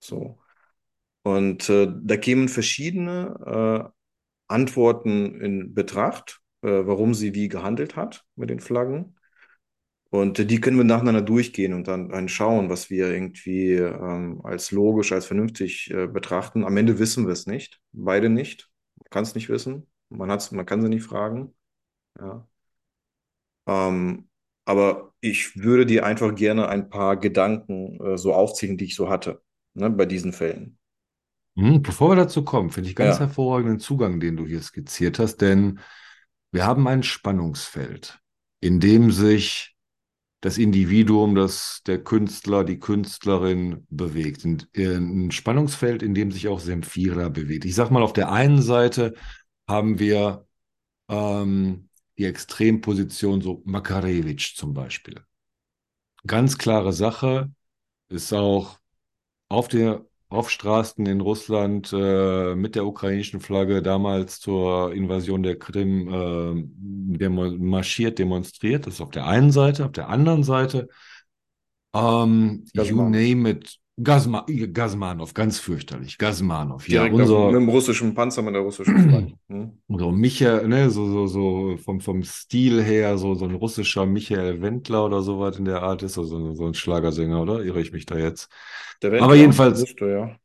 So. 0.00 0.38
Und 1.22 1.68
äh, 1.70 1.88
da 2.02 2.16
kämen 2.16 2.48
verschiedene 2.48 3.90
äh, 3.90 3.90
Antworten 4.48 5.40
in 5.40 5.74
Betracht, 5.74 6.40
warum 6.62 7.14
sie 7.14 7.34
wie 7.34 7.48
gehandelt 7.48 7.96
hat 7.96 8.24
mit 8.36 8.50
den 8.50 8.60
Flaggen. 8.60 9.16
Und 10.14 10.38
die 10.50 10.60
können 10.60 10.76
wir 10.76 10.84
nacheinander 10.84 11.22
durchgehen 11.22 11.72
und 11.74 11.88
dann, 11.88 12.08
dann 12.08 12.28
schauen, 12.28 12.70
was 12.70 12.88
wir 12.88 13.08
irgendwie 13.12 13.72
ähm, 13.74 14.40
als 14.44 14.70
logisch, 14.70 15.10
als 15.12 15.26
vernünftig 15.26 15.90
äh, 15.90 16.06
betrachten. 16.06 16.64
Am 16.64 16.76
Ende 16.76 17.00
wissen 17.00 17.26
wir 17.26 17.32
es 17.32 17.46
nicht, 17.46 17.80
beide 17.92 18.28
nicht. 18.30 18.70
Man 18.96 19.10
kann 19.10 19.24
es 19.24 19.34
nicht 19.34 19.48
wissen, 19.48 19.88
man, 20.10 20.30
hat's, 20.30 20.52
man 20.52 20.66
kann 20.66 20.82
sie 20.82 20.88
nicht 20.88 21.02
fragen. 21.04 21.52
Ja. 22.20 22.46
Ähm, 23.66 24.28
aber 24.66 25.12
ich 25.20 25.56
würde 25.56 25.84
dir 25.86 26.06
einfach 26.06 26.34
gerne 26.34 26.68
ein 26.68 26.88
paar 26.90 27.16
Gedanken 27.18 28.00
äh, 28.04 28.16
so 28.18 28.34
aufziehen, 28.34 28.76
die 28.78 28.86
ich 28.86 28.96
so 28.96 29.08
hatte, 29.10 29.42
ne, 29.74 29.90
bei 29.90 30.06
diesen 30.06 30.32
Fällen. 30.32 30.78
Hm, 31.56 31.82
bevor 31.82 32.10
wir 32.10 32.16
dazu 32.16 32.44
kommen, 32.44 32.70
finde 32.70 32.88
ich 32.90 32.96
ganz 32.96 33.18
Ja, 33.18 33.20
hervorragenden 33.20 33.78
Zugang, 33.78 34.18
den 34.20 34.36
du 34.36 34.46
hier 34.46 34.60
skizziert 34.60 35.18
hast, 35.18 35.36
denn 35.38 35.78
wir 36.50 36.66
haben 36.66 36.88
ein 36.88 37.02
Spannungsfeld, 37.02 38.20
in 38.60 38.80
dem 38.80 39.12
sich 39.12 39.73
das 40.44 40.58
Individuum, 40.58 41.34
das 41.34 41.80
der 41.86 42.04
Künstler, 42.04 42.64
die 42.64 42.78
Künstlerin 42.78 43.86
bewegt. 43.88 44.44
Und, 44.44 44.68
äh, 44.74 44.96
Ein 44.96 45.30
Spannungsfeld, 45.30 46.02
in 46.02 46.12
dem 46.12 46.30
sich 46.30 46.48
auch 46.48 46.60
Semfira 46.60 47.30
bewegt. 47.30 47.64
Ich 47.64 47.74
sag 47.74 47.90
mal, 47.90 48.02
auf 48.02 48.12
der 48.12 48.30
einen 48.30 48.60
Seite 48.60 49.14
haben 49.66 49.98
wir 49.98 50.46
ähm, 51.08 51.88
die 52.18 52.26
Extremposition, 52.26 53.40
so 53.40 53.62
Makarewitsch 53.64 54.54
zum 54.54 54.74
Beispiel. 54.74 55.24
Ganz 56.26 56.58
klare 56.58 56.92
Sache, 56.92 57.50
ist 58.10 58.34
auch 58.34 58.78
auf 59.48 59.68
der 59.68 60.04
auf 60.34 60.50
Straßen 60.50 61.06
in 61.06 61.20
Russland 61.20 61.92
äh, 61.92 62.54
mit 62.54 62.74
der 62.74 62.86
ukrainischen 62.86 63.40
Flagge 63.40 63.82
damals 63.82 64.40
zur 64.40 64.92
Invasion 64.92 65.42
der 65.42 65.58
Krim 65.58 66.08
äh, 66.08 67.18
demo 67.18 67.50
marschiert, 67.52 68.18
demonstriert. 68.18 68.86
Das 68.86 68.94
ist 68.94 69.00
auf 69.00 69.10
der 69.10 69.26
einen 69.26 69.52
Seite. 69.52 69.84
Auf 69.84 69.92
der 69.92 70.08
anderen 70.08 70.42
Seite, 70.42 70.88
ähm, 71.94 72.64
you 72.74 73.08
name 73.08 73.48
it, 73.48 73.78
Gazma 74.02 74.44
Gazmanov, 74.48 75.34
ganz 75.34 75.60
fürchterlich. 75.60 76.18
Gazmanov, 76.18 76.88
ja, 76.88 77.08
Direkt 77.08 77.14
auf, 77.14 77.20
mit 77.20 77.28
unser, 77.30 77.52
dem 77.52 77.68
russischen 77.68 78.14
Panzer 78.14 78.42
mit 78.42 78.54
der 78.54 78.62
russischen 78.62 79.08
Flagge. 79.08 79.32
Hm? 79.48 79.78
so 79.88 80.10
Michael, 80.10 80.66
ne, 80.66 80.90
so, 80.90 81.06
so, 81.06 81.26
so 81.26 81.76
vom, 81.76 82.00
vom 82.00 82.22
Stil 82.24 82.82
her, 82.82 83.18
so, 83.18 83.34
so 83.34 83.44
ein 83.44 83.54
russischer 83.54 84.04
Michael 84.04 84.62
Wendler 84.62 85.04
oder 85.04 85.22
sowas 85.22 85.58
in 85.58 85.66
der 85.66 85.82
Art 85.82 86.02
ist, 86.02 86.18
also 86.18 86.54
so 86.54 86.66
ein 86.66 86.74
Schlagersänger, 86.74 87.40
oder? 87.40 87.62
Irre 87.62 87.80
ich 87.80 87.92
mich 87.92 88.06
da 88.06 88.16
jetzt? 88.16 88.48
Aber 89.02 89.34
jedenfalls, 89.36 89.82
wusste, 89.82 90.06
ja. 90.06 90.36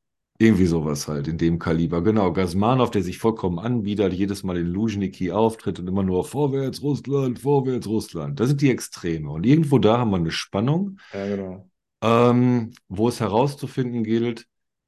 Irgendwie 0.41 0.67
sowas 0.67 1.09
halt 1.09 1.27
in 1.27 1.37
dem 1.37 1.59
Kaliber. 1.59 2.01
Genau, 2.01 2.31
Gazmanov, 2.31 2.91
der 2.91 3.03
sich 3.03 3.17
vollkommen 3.17 3.59
anbietet, 3.59 4.13
jedes 4.13 4.43
Mal 4.43 4.57
in 4.57 4.67
Luzhniki 4.67 5.33
auftritt 5.33 5.79
und 5.79 5.87
immer 5.87 6.01
nur 6.01 6.23
vorwärts 6.23 6.81
Russland, 6.81 7.39
vorwärts 7.39 7.87
Russland. 7.87 8.39
Das 8.39 8.47
sind 8.47 8.61
die 8.61 8.71
Extreme. 8.71 9.29
Und 9.29 9.45
irgendwo 9.45 9.79
da 9.79 9.97
haben 9.97 10.11
wir 10.11 10.17
eine 10.17 10.31
Spannung, 10.31 10.97
Ja, 11.13 11.27
genau. 11.27 11.68
Ähm, 12.01 12.71
wo 12.87 13.09
es 13.09 13.19
herauszufinden 13.19 14.03
gilt, 14.03 14.47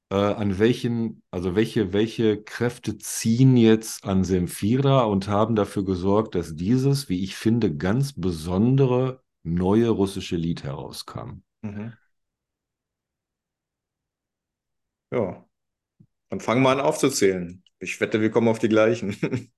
äh, 0.09 0.15
an 0.15 0.59
welchen, 0.59 1.23
also 1.31 1.55
welche, 1.55 1.93
welche 1.93 2.43
Kräfte 2.43 2.97
ziehen 2.97 3.57
jetzt 3.57 4.05
an 4.05 4.23
Semfira 4.23 5.03
und 5.03 5.27
haben 5.27 5.55
dafür 5.55 5.85
gesorgt, 5.85 6.35
dass 6.35 6.55
dieses, 6.55 7.09
wie 7.09 7.23
ich 7.23 7.35
finde, 7.35 7.75
ganz 7.75 8.13
besondere 8.13 9.23
neue 9.43 9.89
russische 9.89 10.35
Lied 10.35 10.63
herauskam. 10.63 11.43
Mhm. 11.61 11.93
Ja, 15.11 15.45
dann 16.29 16.39
fangen 16.39 16.63
wir 16.63 16.69
an 16.69 16.79
aufzuzählen. 16.79 17.63
Ich 17.79 17.99
wette, 17.99 18.21
wir 18.21 18.31
kommen 18.31 18.47
auf 18.47 18.59
die 18.59 18.69
gleichen. 18.69 19.15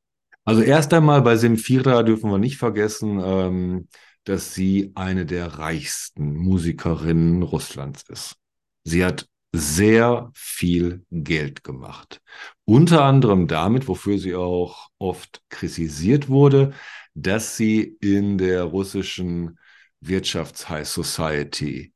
Also 0.46 0.62
erst 0.62 0.94
einmal 0.94 1.22
bei 1.22 1.38
Semfira 1.38 2.04
dürfen 2.04 2.30
wir 2.30 2.38
nicht 2.38 2.58
vergessen, 2.58 3.22
ähm, 3.24 3.88
dass 4.24 4.54
sie 4.54 4.92
eine 4.96 5.26
der 5.26 5.60
reichsten 5.60 6.36
Musikerinnen 6.36 7.44
Russlands 7.44 8.04
ist. 8.10 8.36
Sie 8.84 9.04
hat 9.04 9.28
sehr 9.54 10.32
viel 10.34 11.06
Geld 11.12 11.64
gemacht. 11.64 12.22
Unter 12.66 13.04
anderem 13.04 13.48
damit, 13.48 13.88
wofür 13.88 14.18
sie 14.18 14.36
auch 14.36 14.90
oft 14.98 15.42
kritisiert 15.50 16.28
wurde, 16.28 16.74
dass 17.14 17.56
sie 17.56 17.98
in 18.02 18.38
der 18.38 18.64
russischen 18.64 19.60
Wirtschafts-High 20.02 20.88
Society 20.88 21.94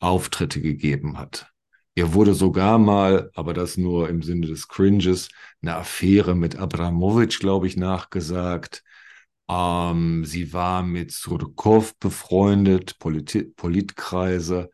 Auftritte 0.00 0.60
gegeben 0.60 1.18
hat. 1.18 1.52
Ihr 1.94 2.14
wurde 2.14 2.34
sogar 2.34 2.78
mal, 2.78 3.30
aber 3.34 3.54
das 3.54 3.76
nur 3.76 4.08
im 4.08 4.22
Sinne 4.22 4.46
des 4.46 4.66
Cringes, 4.66 5.28
eine 5.60 5.76
Affäre 5.76 6.34
mit 6.34 6.56
Abramowitsch, 6.56 7.38
glaube 7.38 7.66
ich, 7.66 7.76
nachgesagt. 7.76 8.82
Ähm, 9.52 10.24
sie 10.24 10.52
war 10.52 10.82
mit 10.82 11.12
Surkow 11.12 11.94
befreundet, 11.98 12.98
Polit 12.98 13.54
Politkreise. 13.56 14.70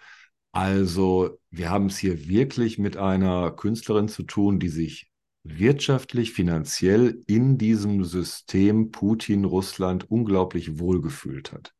Also 0.53 1.39
wir 1.51 1.71
haben 1.71 1.87
es 1.87 1.99
hier 1.99 2.29
wirklich 2.29 2.79
mit 2.79 2.97
einer 2.97 3.51
Künstlerin 3.51 4.09
zu 4.09 4.23
tun, 4.23 4.61
die 4.61 4.69
sich 4.69 5.11
wirtschaftlich, 5.43 6.33
finanziell 6.33 7.23
in 7.27 7.59
diesem 7.59 8.05
System 8.05 8.91
Putin-Russland 8.91 10.11
unglaublich 10.11 10.79
wohlgefühlt 10.79 11.53
hat. 11.53 11.73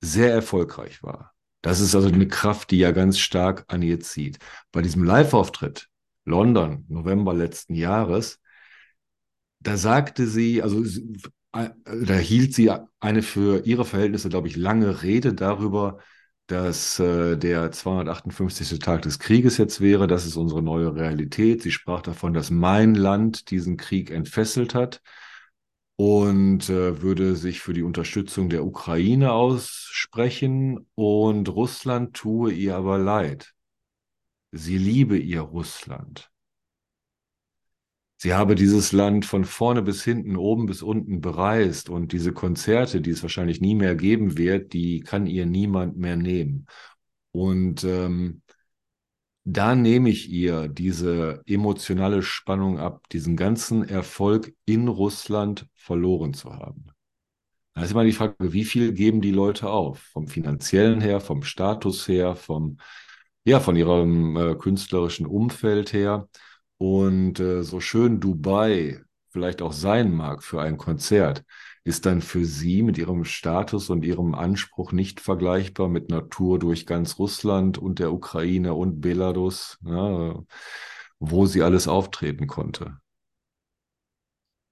Sehr 0.00 0.32
erfolgreich 0.32 1.02
war. 1.02 1.34
Das 1.60 1.80
ist 1.80 1.94
also 1.94 2.08
eine 2.08 2.28
Kraft, 2.28 2.70
die 2.70 2.78
ja 2.78 2.92
ganz 2.92 3.18
stark 3.18 3.64
an 3.68 3.82
ihr 3.82 4.00
zieht. 4.00 4.38
Bei 4.70 4.80
diesem 4.80 5.02
Live-Auftritt, 5.02 5.88
London, 6.24 6.84
November 6.88 7.34
letzten 7.34 7.74
Jahres, 7.74 8.40
da 9.60 9.76
sagte 9.76 10.26
sie, 10.26 10.62
also 10.62 10.84
äh, 11.52 11.70
da 11.84 12.14
hielt 12.14 12.54
sie 12.54 12.70
eine 13.00 13.22
für 13.22 13.64
ihre 13.66 13.84
Verhältnisse, 13.84 14.28
glaube 14.28 14.48
ich, 14.48 14.56
lange 14.56 15.02
Rede 15.02 15.34
darüber, 15.34 15.98
dass 16.46 16.98
äh, 16.98 17.36
der 17.36 17.70
258. 17.72 18.78
Tag 18.78 19.02
des 19.02 19.18
Krieges 19.18 19.58
jetzt 19.58 19.80
wäre. 19.80 20.06
Das 20.06 20.26
ist 20.26 20.36
unsere 20.36 20.62
neue 20.62 20.94
Realität. 20.94 21.62
Sie 21.62 21.72
sprach 21.72 22.02
davon, 22.02 22.32
dass 22.32 22.50
mein 22.50 22.94
Land 22.94 23.50
diesen 23.50 23.76
Krieg 23.76 24.10
entfesselt 24.10 24.74
hat 24.74 25.02
und 25.96 26.70
äh, 26.70 27.02
würde 27.02 27.36
sich 27.36 27.60
für 27.60 27.74
die 27.74 27.82
Unterstützung 27.82 28.48
der 28.48 28.64
Ukraine 28.64 29.32
aussprechen 29.32 30.86
und 30.94 31.48
Russland 31.48 32.14
tue 32.14 32.52
ihr 32.52 32.76
aber 32.76 32.98
leid. 32.98 33.52
Sie 34.52 34.78
liebe 34.78 35.18
ihr 35.18 35.40
Russland. 35.40 36.30
Sie 38.20 38.34
habe 38.34 38.56
dieses 38.56 38.90
Land 38.90 39.24
von 39.24 39.44
vorne 39.44 39.80
bis 39.80 40.02
hinten, 40.02 40.36
oben 40.36 40.66
bis 40.66 40.82
unten 40.82 41.20
bereist 41.20 41.88
und 41.88 42.12
diese 42.12 42.32
Konzerte, 42.32 43.00
die 43.00 43.10
es 43.10 43.22
wahrscheinlich 43.22 43.60
nie 43.60 43.76
mehr 43.76 43.94
geben 43.94 44.36
wird, 44.36 44.72
die 44.72 45.00
kann 45.00 45.26
ihr 45.28 45.46
niemand 45.46 45.96
mehr 45.96 46.16
nehmen. 46.16 46.66
Und 47.30 47.84
ähm, 47.84 48.42
da 49.44 49.76
nehme 49.76 50.10
ich 50.10 50.28
ihr 50.30 50.66
diese 50.66 51.42
emotionale 51.46 52.22
Spannung 52.22 52.80
ab, 52.80 53.08
diesen 53.10 53.36
ganzen 53.36 53.88
Erfolg 53.88 54.52
in 54.64 54.88
Russland 54.88 55.68
verloren 55.74 56.34
zu 56.34 56.52
haben. 56.52 56.86
Da 57.74 57.84
ist 57.84 57.92
immer 57.92 58.04
die 58.04 58.12
Frage, 58.12 58.52
wie 58.52 58.64
viel 58.64 58.92
geben 58.92 59.20
die 59.20 59.30
Leute 59.30 59.70
auf? 59.70 60.00
Vom 60.00 60.26
finanziellen 60.26 61.00
her, 61.00 61.20
vom 61.20 61.44
Status 61.44 62.08
her, 62.08 62.34
vom, 62.34 62.78
ja, 63.44 63.60
von 63.60 63.76
ihrem 63.76 64.36
äh, 64.36 64.54
künstlerischen 64.56 65.24
Umfeld 65.24 65.92
her. 65.92 66.28
Und 66.78 67.40
äh, 67.40 67.62
so 67.62 67.80
schön 67.80 68.20
Dubai 68.20 69.02
vielleicht 69.30 69.62
auch 69.62 69.72
sein 69.72 70.12
mag 70.12 70.42
für 70.42 70.60
ein 70.60 70.78
Konzert, 70.78 71.44
ist 71.84 72.06
dann 72.06 72.20
für 72.20 72.44
Sie 72.44 72.82
mit 72.82 72.98
Ihrem 72.98 73.24
Status 73.24 73.90
und 73.90 74.04
Ihrem 74.04 74.34
Anspruch 74.34 74.92
nicht 74.92 75.20
vergleichbar 75.20 75.88
mit 75.88 76.10
Tour 76.30 76.58
durch 76.58 76.86
ganz 76.86 77.18
Russland 77.18 77.78
und 77.78 77.98
der 77.98 78.12
Ukraine 78.12 78.74
und 78.74 79.00
Belarus, 79.00 79.78
ja, 79.84 80.42
wo 81.18 81.46
sie 81.46 81.62
alles 81.62 81.88
auftreten 81.88 82.46
konnte. 82.46 82.98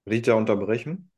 Rita 0.08 0.34
unterbrechen? 0.34 1.10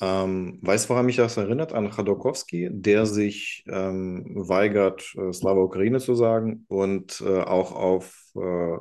Ähm, 0.00 0.58
weißt 0.60 0.84
du, 0.84 0.88
woran 0.90 1.06
mich 1.06 1.16
das 1.16 1.36
erinnert? 1.38 1.72
An 1.72 1.90
Chodorkowski, 1.90 2.68
der 2.70 3.06
sich 3.06 3.64
ähm, 3.66 4.24
weigert, 4.34 5.14
äh, 5.16 5.32
Slava 5.32 5.62
Ukraine 5.62 5.98
zu 6.00 6.14
sagen 6.14 6.66
und 6.68 7.22
äh, 7.22 7.40
auch 7.40 7.72
auf 7.72 8.14
äh, 8.34 8.76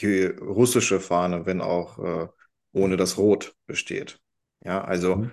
die 0.00 0.24
russische 0.24 1.00
Fahne, 1.00 1.46
wenn 1.46 1.60
auch 1.60 1.98
äh, 1.98 2.28
ohne 2.72 2.96
das 2.96 3.18
Rot 3.18 3.54
besteht. 3.66 4.20
Ja, 4.64 4.82
also 4.84 5.16
mhm. 5.16 5.32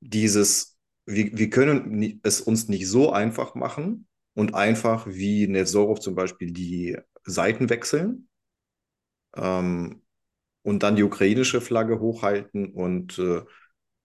dieses, 0.00 0.76
wir, 1.06 1.36
wir 1.36 1.50
können 1.50 2.20
es 2.22 2.40
uns 2.40 2.68
nicht 2.68 2.88
so 2.88 3.12
einfach 3.12 3.54
machen 3.54 4.06
und 4.34 4.54
einfach 4.54 5.06
wie 5.06 5.46
Nevzorov 5.48 6.00
zum 6.00 6.14
Beispiel 6.14 6.52
die 6.52 6.96
Seiten 7.24 7.68
wechseln 7.70 8.28
ähm, 9.36 10.02
und 10.62 10.82
dann 10.82 10.96
die 10.96 11.02
ukrainische 11.02 11.60
Flagge 11.60 12.00
hochhalten 12.00 12.72
und 12.72 13.18
äh, 13.18 13.42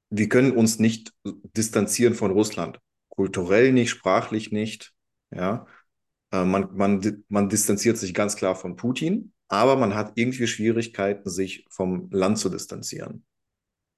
wir 0.10 0.30
können 0.30 0.52
uns 0.52 0.80
nicht 0.80 1.12
distanzieren 1.24 2.14
von 2.14 2.32
Russland. 2.32 2.80
Kulturell 3.10 3.72
nicht, 3.72 3.90
sprachlich 3.90 4.52
nicht. 4.52 4.94
Ja, 5.32 5.66
äh, 6.32 6.44
man, 6.46 6.76
man, 6.76 7.24
man 7.30 7.50
distanziert 7.50 7.98
sich 7.98 8.14
ganz 8.14 8.36
klar 8.36 8.56
von 8.56 8.76
Putin, 8.76 9.33
aber 9.49 9.77
man 9.77 9.95
hat 9.95 10.13
irgendwie 10.17 10.47
Schwierigkeiten, 10.47 11.31
sich 11.31 11.67
vom 11.71 12.11
Land 12.11 12.39
zu 12.39 12.49
distanzieren. 12.49 13.25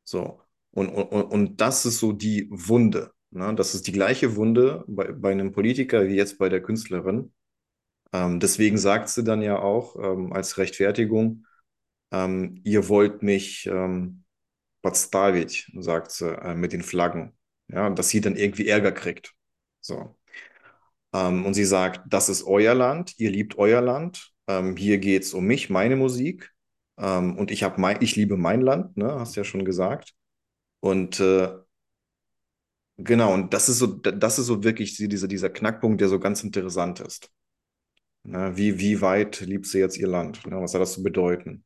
So. 0.05 0.41
Und, 0.73 0.89
und, 0.89 1.23
und 1.25 1.61
das 1.61 1.85
ist 1.87 1.99
so 1.99 2.13
die 2.13 2.49
Wunde. 2.51 3.13
Ne? 3.31 3.55
Das 3.55 3.75
ist 3.75 3.87
die 3.87 3.93
gleiche 3.93 4.37
Wunde 4.37 4.85
bei, 4.87 5.13
bei 5.13 5.33
einem 5.33 5.53
Politiker 5.53 6.07
wie 6.07 6.15
jetzt 6.15 6.39
bei 6.39 6.49
der 6.49 6.63
Künstlerin. 6.63 7.33
Ähm, 8.13 8.41
deswegen 8.41 8.79
sagt 8.79 9.09
sie 9.09 9.25
dann 9.25 9.43
ja 9.43 9.59
auch 9.59 9.97
ähm, 9.97 10.33
als 10.33 10.59
Rechtfertigung, 10.59 11.47
ähm, 12.13 12.61
ihr 12.65 12.89
wollt 12.89 13.23
mich 13.23 13.67
ähm, 13.67 14.25
подставить, 14.83 15.71
sagt 15.79 16.11
sie, 16.11 16.31
äh, 16.37 16.55
mit 16.55 16.73
den 16.73 16.83
Flaggen. 16.83 17.37
Ja, 17.69 17.89
dass 17.91 18.09
sie 18.09 18.21
dann 18.21 18.37
irgendwie 18.37 18.67
Ärger 18.67 18.93
kriegt. 18.93 19.35
So. 19.81 20.17
Ähm, 21.13 21.47
und 21.47 21.55
sie 21.55 21.65
sagt, 21.65 22.03
das 22.13 22.29
ist 22.29 22.45
euer 22.45 22.75
Land, 22.75 23.15
ihr 23.19 23.31
liebt 23.31 23.59
euer 23.59 23.81
Land, 23.81 24.33
ähm, 24.48 24.76
hier 24.78 24.98
geht 24.98 25.24
es 25.24 25.34
um 25.34 25.46
mich, 25.46 25.70
meine 25.70 25.96
Musik. 25.96 26.54
Ähm, 26.98 27.38
und 27.38 27.52
ich 27.52 27.66
mein, 27.78 27.98
ich 28.02 28.16
liebe 28.16 28.38
mein 28.38 28.62
Land, 28.62 28.98
ne, 28.98 29.20
hast 29.20 29.36
ja 29.36 29.44
schon 29.44 29.66
gesagt. 29.66 30.14
Und 30.80 31.20
äh, 31.20 31.54
genau, 32.98 33.34
und 33.34 33.54
das 33.54 33.70
ist 33.70 33.80
so, 33.80 33.88
das 33.88 34.40
ist 34.40 34.46
so 34.46 34.64
wirklich 34.64 34.96
dieser, 34.98 35.28
dieser 35.28 35.50
Knackpunkt, 35.50 36.02
der 36.02 36.10
so 36.10 36.20
ganz 36.20 36.44
interessant 36.44 37.00
ist. 37.00 37.30
Ne, 38.24 38.56
wie, 38.56 38.80
wie 38.80 39.02
weit 39.02 39.42
liebt 39.42 39.68
sie 39.68 39.80
jetzt 39.80 39.98
ihr 39.98 40.08
Land? 40.08 40.46
Ne, 40.48 40.60
was 40.60 40.74
hat 40.74 40.82
das 40.82 40.94
zu 40.94 41.04
bedeuten? 41.04 41.64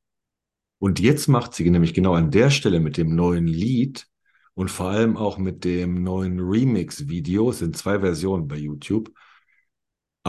Und 0.80 1.00
jetzt 1.00 1.28
macht 1.28 1.54
sie 1.54 1.70
nämlich 1.70 1.94
genau 1.94 2.14
an 2.14 2.32
der 2.32 2.50
Stelle 2.50 2.80
mit 2.80 2.98
dem 2.98 3.14
neuen 3.16 3.48
Lied 3.48 4.08
und 4.54 4.72
vor 4.72 4.88
allem 4.88 5.18
auch 5.18 5.38
mit 5.38 5.64
dem 5.66 6.04
neuen 6.04 6.40
Remix-Video, 6.40 7.50
es 7.50 7.60
sind 7.60 7.78
zwei 7.78 8.00
Versionen 8.00 8.48
bei 8.48 8.56
YouTube, 8.56 9.12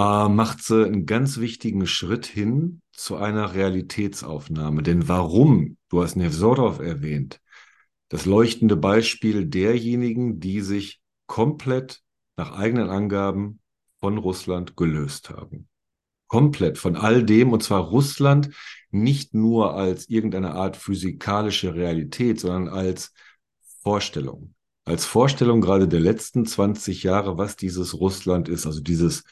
äh, 0.00 0.28
macht 0.28 0.62
sie 0.62 0.86
einen 0.86 1.04
ganz 1.04 1.38
wichtigen 1.38 1.86
Schritt 1.86 2.24
hin 2.24 2.80
zu 2.92 3.16
einer 3.16 3.54
Realitätsaufnahme. 3.54 4.82
Denn 4.82 5.08
warum? 5.08 5.76
Du 5.90 6.02
hast 6.02 6.16
Nevzorov 6.16 6.78
erwähnt. 6.78 7.40
Das 8.08 8.24
leuchtende 8.24 8.76
Beispiel 8.76 9.46
derjenigen, 9.46 10.40
die 10.40 10.62
sich 10.62 11.00
komplett 11.26 12.00
nach 12.36 12.52
eigenen 12.52 12.88
Angaben 12.88 13.60
von 14.00 14.16
Russland 14.16 14.74
gelöst 14.74 15.28
haben. 15.28 15.68
Komplett 16.28 16.78
von 16.78 16.96
all 16.96 17.22
dem, 17.22 17.52
und 17.52 17.62
zwar 17.62 17.82
Russland 17.82 18.50
nicht 18.90 19.34
nur 19.34 19.74
als 19.74 20.08
irgendeine 20.08 20.54
Art 20.54 20.76
physikalische 20.76 21.74
Realität, 21.74 22.40
sondern 22.40 22.68
als 22.68 23.12
Vorstellung. 23.82 24.54
Als 24.84 25.04
Vorstellung 25.04 25.60
gerade 25.60 25.86
der 25.86 26.00
letzten 26.00 26.46
20 26.46 27.02
Jahre, 27.02 27.36
was 27.36 27.56
dieses 27.56 28.00
Russland 28.00 28.48
ist, 28.48 28.66
also 28.66 28.80
dieses 28.80 29.24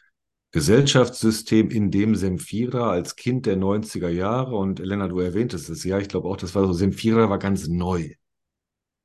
Gesellschaftssystem, 0.53 1.71
in 1.71 1.91
dem 1.91 2.15
Semfira 2.15 2.91
als 2.91 3.17
Kind 3.17 3.47
der 3.47 3.57
90er 3.57 4.09
Jahre 4.09 4.57
und 4.57 4.81
Elena, 4.81 5.09
du 5.09 5.21
erwähntest 5.21 5.69
es, 5.69 5.85
ja, 5.85 5.99
ich 5.99 6.09
glaube 6.09 6.29
auch, 6.29 6.37
das 6.37 6.55
war 6.55 6.67
so, 6.67 6.73
Semfira 6.73 7.29
war 7.29 7.39
ganz 7.39 7.69
neu. 7.69 8.15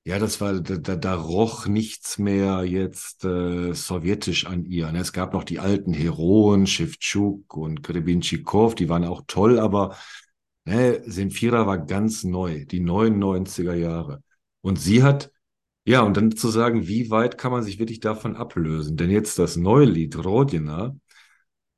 Ja, 0.05 0.19
das 0.19 0.41
war, 0.41 0.59
da, 0.59 0.95
da, 0.97 1.15
roch 1.15 1.65
nichts 1.65 2.17
mehr 2.17 2.65
jetzt 2.65 3.23
äh, 3.23 3.73
sowjetisch 3.73 4.45
an 4.45 4.65
ihr. 4.65 4.91
Ne? 4.91 4.99
Es 4.99 5.13
gab 5.13 5.33
noch 5.33 5.45
die 5.45 5.59
alten 5.59 5.93
Heroen, 5.93 6.67
Shevchuk 6.67 7.55
und 7.55 7.83
Grebenchikov, 7.83 8.75
die 8.75 8.89
waren 8.89 9.05
auch 9.05 9.21
toll, 9.27 9.59
aber 9.59 9.95
ne, 10.65 11.01
Semfira 11.05 11.67
war 11.67 11.77
ganz 11.85 12.23
neu, 12.25 12.65
die 12.65 12.81
99er 12.81 13.75
Jahre. 13.75 14.23
Und 14.61 14.77
sie 14.79 15.03
hat, 15.03 15.31
ja, 15.85 16.01
und 16.01 16.17
dann 16.17 16.35
zu 16.35 16.49
sagen, 16.49 16.87
wie 16.87 17.09
weit 17.09 17.37
kann 17.37 17.51
man 17.51 17.63
sich 17.63 17.79
wirklich 17.79 17.99
davon 18.01 18.35
ablösen? 18.35 18.97
Denn 18.97 19.09
jetzt 19.09 19.39
das 19.39 19.55
neue 19.57 19.85
Lied, 19.85 20.17
Rodina, 20.23 20.95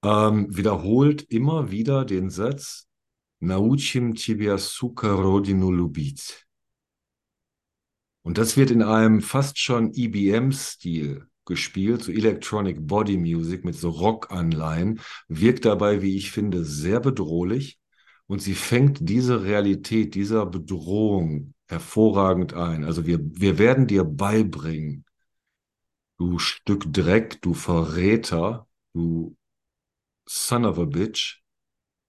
ähm, 0.04 0.56
wiederholt 0.56 1.24
immer 1.24 1.72
wieder 1.72 2.06
den 2.06 2.30
Satz 2.30 2.88
Nauchim 3.40 4.16
Tibiasuka 4.16 5.14
Rodinu 5.14 5.72
Lubit. 5.72 6.46
Und 8.24 8.38
das 8.38 8.58
wird 8.58 8.72
in 8.72 8.82
einem 8.82 9.22
fast 9.22 9.60
schon 9.60 9.94
EBM-Stil 9.94 11.28
gespielt, 11.46 12.04
so 12.04 12.12
Electronic 12.12 12.88
Body 12.88 13.18
Music 13.18 13.64
mit 13.64 13.76
so 13.76 13.90
Rockanleihen, 13.90 15.00
wirkt 15.28 15.66
dabei, 15.66 16.02
wie 16.02 16.18
ich 16.18 16.32
finde, 16.32 16.66
sehr 16.66 17.00
bedrohlich 17.00 17.80
und 18.28 18.42
sie 18.42 18.56
fängt 18.56 19.08
diese 19.08 19.44
Realität 19.44 20.16
dieser 20.16 20.46
Bedrohung 20.46 21.54
hervorragend 21.68 22.54
ein. 22.54 22.84
Also 22.84 23.06
wir, 23.06 23.20
wir 23.22 23.58
werden 23.60 23.88
dir 23.88 24.04
beibringen, 24.04 25.06
du 26.18 26.40
Stück 26.40 26.92
Dreck, 26.92 27.42
du 27.42 27.54
Verräter, 27.54 28.68
du 28.94 29.36
son 30.28 30.66
of 30.66 30.80
a 30.80 30.86
bitch, 30.86 31.44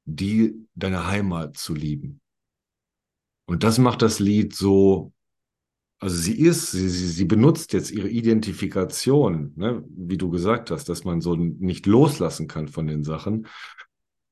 die 0.04 0.54
deine 0.74 1.06
Heimat 1.06 1.56
zu 1.56 1.74
lieben. 1.74 2.20
Und 3.46 3.62
das 3.62 3.78
macht 3.78 4.02
das 4.02 4.18
Lied 4.18 4.54
so, 4.54 5.12
also 5.98 6.16
sie 6.16 6.38
ist, 6.38 6.72
sie, 6.72 6.88
sie 6.88 7.24
benutzt 7.24 7.72
jetzt 7.72 7.90
ihre 7.90 8.08
Identifikation, 8.08 9.52
ne, 9.56 9.84
wie 9.88 10.18
du 10.18 10.30
gesagt 10.30 10.70
hast, 10.70 10.88
dass 10.88 11.04
man 11.04 11.20
so 11.20 11.36
nicht 11.36 11.86
loslassen 11.86 12.48
kann 12.48 12.68
von 12.68 12.86
den 12.86 13.02
Sachen, 13.02 13.46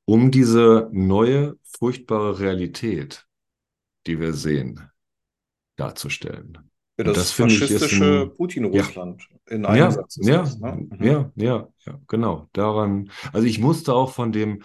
um 0.05 0.31
diese 0.31 0.90
neue, 0.92 1.59
furchtbare 1.62 2.38
Realität, 2.38 3.27
die 4.07 4.20
wir 4.20 4.35
sehen, 4.35 4.90
darzustellen. 5.77 6.70
Für 6.96 7.04
das, 7.04 7.16
das 7.16 7.30
faschistische 7.33 8.33
Putin-Russland 8.37 9.26
ja. 9.28 9.57
in 9.57 9.66
einem 9.66 9.78
ja, 9.78 9.90
Satz. 9.90 10.18
Ja, 10.22 10.38
das, 10.38 10.61
ne? 10.61 10.88
mhm. 10.90 11.04
ja, 11.04 11.33
ja, 11.35 11.68
ja, 11.87 12.00
genau. 12.07 12.48
Daran, 12.52 13.11
also 13.33 13.46
ich 13.46 13.59
musste 13.59 13.94
auch 13.94 14.12
von 14.12 14.30
dem 14.30 14.62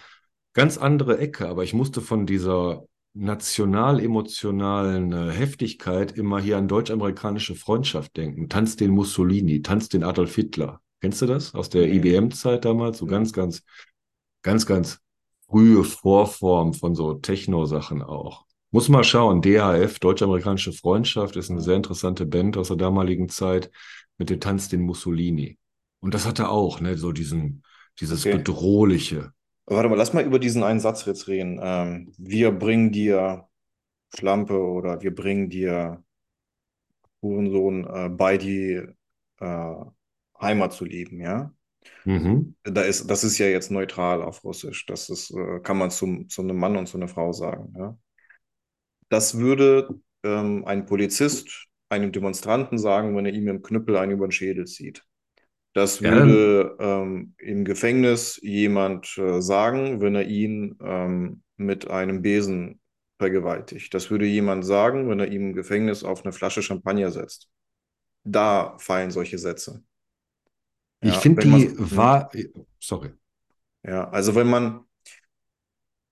ganz 0.53 0.77
andere 0.77 1.17
Ecke, 1.17 1.47
aber 1.47 1.63
ich 1.63 1.73
musste 1.73 2.01
von 2.01 2.27
dieser 2.27 2.83
national-emotionalen 3.13 5.11
äh, 5.11 5.31
Heftigkeit 5.31 6.11
immer 6.11 6.39
hier 6.39 6.57
an 6.57 6.67
deutsch-amerikanische 6.67 7.55
Freundschaft 7.55 8.15
denken. 8.17 8.49
Tanz 8.49 8.75
den 8.75 8.91
Mussolini, 8.91 9.63
tanz 9.63 9.89
den 9.89 10.03
Adolf 10.03 10.35
Hitler. 10.35 10.81
Kennst 11.01 11.21
du 11.21 11.25
das 11.25 11.55
aus 11.55 11.69
der 11.69 11.91
IBM-Zeit 11.91 12.65
damals? 12.65 12.99
So 12.99 13.05
ja. 13.05 13.11
ganz, 13.11 13.33
ganz, 13.33 13.63
ganz, 14.43 14.65
ganz 14.65 14.99
frühe 15.47 15.83
Vorform 15.83 16.73
von 16.73 16.93
so 16.93 17.15
Techno-Sachen 17.15 18.03
auch. 18.03 18.45
Muss 18.71 18.89
mal 18.89 19.03
schauen. 19.03 19.41
DAF, 19.41 19.99
Deutsch-Amerikanische 19.99 20.73
Freundschaft, 20.73 21.35
ist 21.35 21.49
eine 21.49 21.61
sehr 21.61 21.75
interessante 21.75 22.25
Band 22.25 22.57
aus 22.57 22.67
der 22.67 22.77
damaligen 22.77 23.29
Zeit 23.29 23.71
mit 24.17 24.29
dem 24.29 24.39
Tanz 24.39 24.69
den 24.69 24.81
Mussolini. 24.81 25.57
Und 26.01 26.13
das 26.13 26.27
hatte 26.27 26.49
auch, 26.49 26.79
ne, 26.79 26.97
so 26.97 27.11
diesen, 27.11 27.63
dieses 27.99 28.25
okay. 28.25 28.37
Bedrohliche. 28.37 29.33
Warte 29.65 29.89
mal, 29.89 29.95
lass 29.95 30.13
mal 30.13 30.23
über 30.23 30.39
diesen 30.39 30.63
einen 30.63 30.79
Satz 30.79 31.05
jetzt 31.05 31.27
reden. 31.27 31.59
Ähm, 31.61 32.13
wir 32.17 32.51
bringen 32.51 32.91
dir 32.91 33.47
Schlampe 34.15 34.59
oder 34.59 35.01
wir 35.01 35.13
bringen 35.13 35.49
dir 35.49 36.03
Hurensohn 37.21 37.85
äh, 37.85 38.09
bei, 38.09 38.37
die 38.37 38.81
äh, 39.39 39.75
Heimat 40.39 40.73
zu 40.73 40.85
lieben, 40.85 41.21
ja? 41.21 41.53
Mhm. 42.05 42.55
Da 42.63 42.81
ist, 42.81 43.09
das 43.09 43.23
ist 43.23 43.37
ja 43.37 43.47
jetzt 43.47 43.71
neutral 43.71 44.21
auf 44.21 44.43
Russisch. 44.43 44.85
Das 44.85 45.09
ist, 45.09 45.31
äh, 45.31 45.59
kann 45.61 45.77
man 45.77 45.91
zum, 45.91 46.29
zu 46.29 46.41
einem 46.41 46.57
Mann 46.57 46.77
und 46.77 46.87
zu 46.87 46.97
einer 46.97 47.07
Frau 47.07 47.31
sagen, 47.33 47.73
ja? 47.77 47.97
Das 49.09 49.37
würde 49.37 49.99
ähm, 50.23 50.65
ein 50.65 50.85
Polizist 50.85 51.67
einem 51.89 52.11
Demonstranten 52.11 52.77
sagen, 52.77 53.15
wenn 53.15 53.25
er 53.25 53.33
ihm 53.33 53.47
im 53.47 53.61
Knüppel 53.63 53.97
einen 53.97 54.11
über 54.13 54.27
den 54.27 54.31
Schädel 54.31 54.65
zieht. 54.65 55.03
Das 55.73 56.01
Ja, 56.01 56.09
würde 56.09 56.77
ähm, 56.79 57.35
im 57.37 57.65
Gefängnis 57.65 58.39
jemand 58.43 59.17
äh, 59.17 59.41
sagen, 59.41 60.01
wenn 60.01 60.15
er 60.15 60.25
ihn 60.27 60.77
ähm, 60.83 61.43
mit 61.57 61.89
einem 61.89 62.21
Besen 62.21 62.81
vergewaltigt. 63.19 63.93
Das 63.93 64.09
würde 64.11 64.25
jemand 64.25 64.65
sagen, 64.65 65.09
wenn 65.09 65.19
er 65.19 65.27
ihm 65.31 65.49
im 65.49 65.53
Gefängnis 65.53 66.03
auf 66.03 66.23
eine 66.25 66.33
Flasche 66.33 66.63
Champagner 66.63 67.11
setzt. 67.11 67.49
Da 68.25 68.77
fallen 68.79 69.11
solche 69.11 69.37
Sätze. 69.39 69.83
ich 71.01 71.19
Ja, 71.19 71.19
finde 71.19 71.39
wenn 71.39 71.49
man, 71.49 71.61
die 71.61 71.75
hm? 71.89 71.89
war, 71.95 72.31
sorry. 72.79 73.11
ja, 73.83 74.09
also 74.09 74.35
wenn 74.35 74.47
man, 74.49 74.85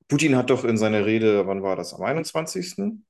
Putin 0.07 0.35
hat 0.35 0.49
doch 0.49 0.63
in 0.63 0.77
seiner 0.77 1.05
Rede, 1.05 1.47
wann 1.47 1.63
war 1.63 1.75
das, 1.75 1.93
am 1.93 2.01
21., 2.03 3.03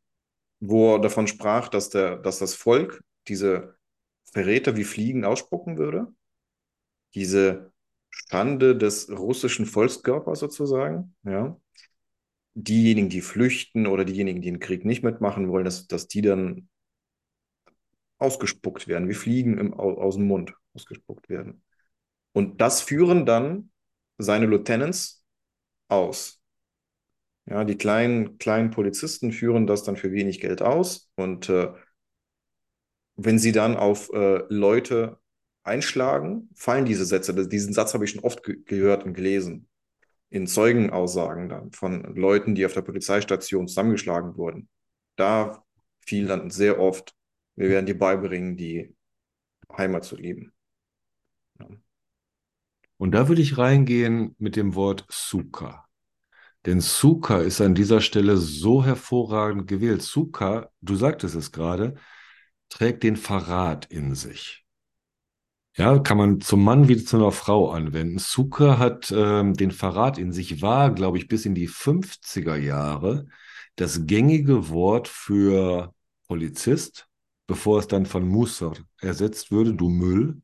wo 0.59 0.95
er 0.95 0.99
davon 0.99 1.27
sprach, 1.27 1.69
dass, 1.69 1.89
der, 1.89 2.17
dass 2.17 2.39
das 2.39 2.55
Volk 2.55 3.03
diese 3.27 3.75
Verräter 4.31 4.75
wie 4.75 4.83
Fliegen 4.83 5.23
ausspucken 5.23 5.77
würde, 5.77 6.07
diese 7.13 7.71
Schande 8.09 8.75
des 8.75 9.09
russischen 9.09 9.65
Volkskörpers 9.65 10.39
sozusagen, 10.39 11.15
ja, 11.23 11.59
diejenigen, 12.55 13.09
die 13.09 13.21
flüchten 13.21 13.85
oder 13.85 14.03
diejenigen, 14.03 14.41
die 14.41 14.49
den 14.49 14.59
Krieg 14.59 14.83
nicht 14.83 15.03
mitmachen 15.03 15.49
wollen, 15.49 15.65
dass, 15.65 15.87
dass 15.87 16.07
die 16.07 16.21
dann 16.21 16.69
ausgespuckt 18.17 18.87
werden, 18.87 19.09
wie 19.09 19.13
Fliegen 19.13 19.57
im, 19.59 19.73
aus 19.73 20.15
dem 20.15 20.25
Mund 20.27 20.53
ausgespuckt 20.73 21.29
werden. 21.29 21.63
Und 22.33 22.61
das 22.61 22.81
führen 22.81 23.25
dann 23.25 23.71
seine 24.17 24.47
Lieutenants 24.47 25.23
aus. 25.87 26.36
Ja, 27.49 27.63
die 27.63 27.77
kleinen, 27.77 28.37
kleinen 28.37 28.71
Polizisten 28.71 29.31
führen 29.31 29.67
das 29.67 29.83
dann 29.83 29.95
für 29.95 30.11
wenig 30.11 30.41
Geld 30.41 30.61
aus. 30.61 31.09
Und 31.15 31.49
äh, 31.49 31.71
wenn 33.15 33.39
sie 33.39 33.53
dann 33.53 33.77
auf 33.77 34.11
äh, 34.13 34.43
Leute 34.49 35.19
einschlagen, 35.63 36.49
fallen 36.55 36.85
diese 36.85 37.05
Sätze. 37.05 37.47
Diesen 37.47 37.73
Satz 37.73 37.93
habe 37.93 38.05
ich 38.05 38.11
schon 38.11 38.23
oft 38.23 38.43
ge 38.43 38.57
gehört 38.65 39.03
und 39.05 39.13
gelesen. 39.13 39.67
In 40.29 40.47
Zeugenaussagen 40.47 41.49
dann 41.49 41.71
von 41.71 42.15
Leuten, 42.15 42.55
die 42.55 42.65
auf 42.65 42.73
der 42.73 42.81
Polizeistation 42.81 43.67
zusammengeschlagen 43.67 44.35
wurden. 44.37 44.67
Da 45.15 45.63
fiel 45.99 46.27
dann 46.27 46.49
sehr 46.49 46.79
oft, 46.79 47.15
wir 47.55 47.69
werden 47.69 47.85
dir 47.85 47.97
beibringen, 47.97 48.57
die 48.57 48.95
Heimat 49.77 50.03
zu 50.03 50.15
lieben. 50.15 50.53
Ja. 51.59 51.67
Und 52.97 53.11
da 53.11 53.27
würde 53.27 53.41
ich 53.41 53.57
reingehen 53.57 54.35
mit 54.37 54.55
dem 54.55 54.75
Wort 54.75 55.05
Suka. 55.09 55.86
Denn 56.65 56.81
Suka 56.81 57.39
ist 57.39 57.61
an 57.61 57.75
dieser 57.75 58.01
Stelle 58.01 58.37
so 58.37 58.83
hervorragend 58.83 59.67
gewählt. 59.67 60.01
Suka, 60.01 60.69
du 60.81 60.95
sagtest 60.95 61.35
es 61.35 61.51
gerade, 61.51 61.95
trägt 62.69 63.03
den 63.03 63.15
Verrat 63.15 63.85
in 63.85 64.15
sich. 64.15 64.65
Ja, 65.75 65.99
kann 65.99 66.17
man 66.17 66.41
zum 66.41 66.63
Mann 66.63 66.87
wie 66.87 66.97
zu 67.03 67.17
einer 67.17 67.31
Frau 67.31 67.69
anwenden. 67.69 68.17
Suka 68.17 68.79
hat 68.79 69.13
ähm, 69.15 69.53
den 69.53 69.71
Verrat 69.71 70.17
in 70.17 70.31
sich, 70.31 70.61
war, 70.61 70.91
glaube 70.91 71.19
ich, 71.19 71.27
bis 71.27 71.45
in 71.45 71.53
die 71.53 71.69
50er 71.69 72.55
Jahre 72.55 73.27
das 73.75 74.07
gängige 74.07 74.69
Wort 74.69 75.07
für 75.07 75.93
Polizist, 76.27 77.07
bevor 77.45 77.79
es 77.79 77.87
dann 77.87 78.07
von 78.07 78.27
Musser 78.27 78.73
ersetzt 78.99 79.51
würde, 79.51 79.75
du 79.75 79.87
Müll. 79.89 80.41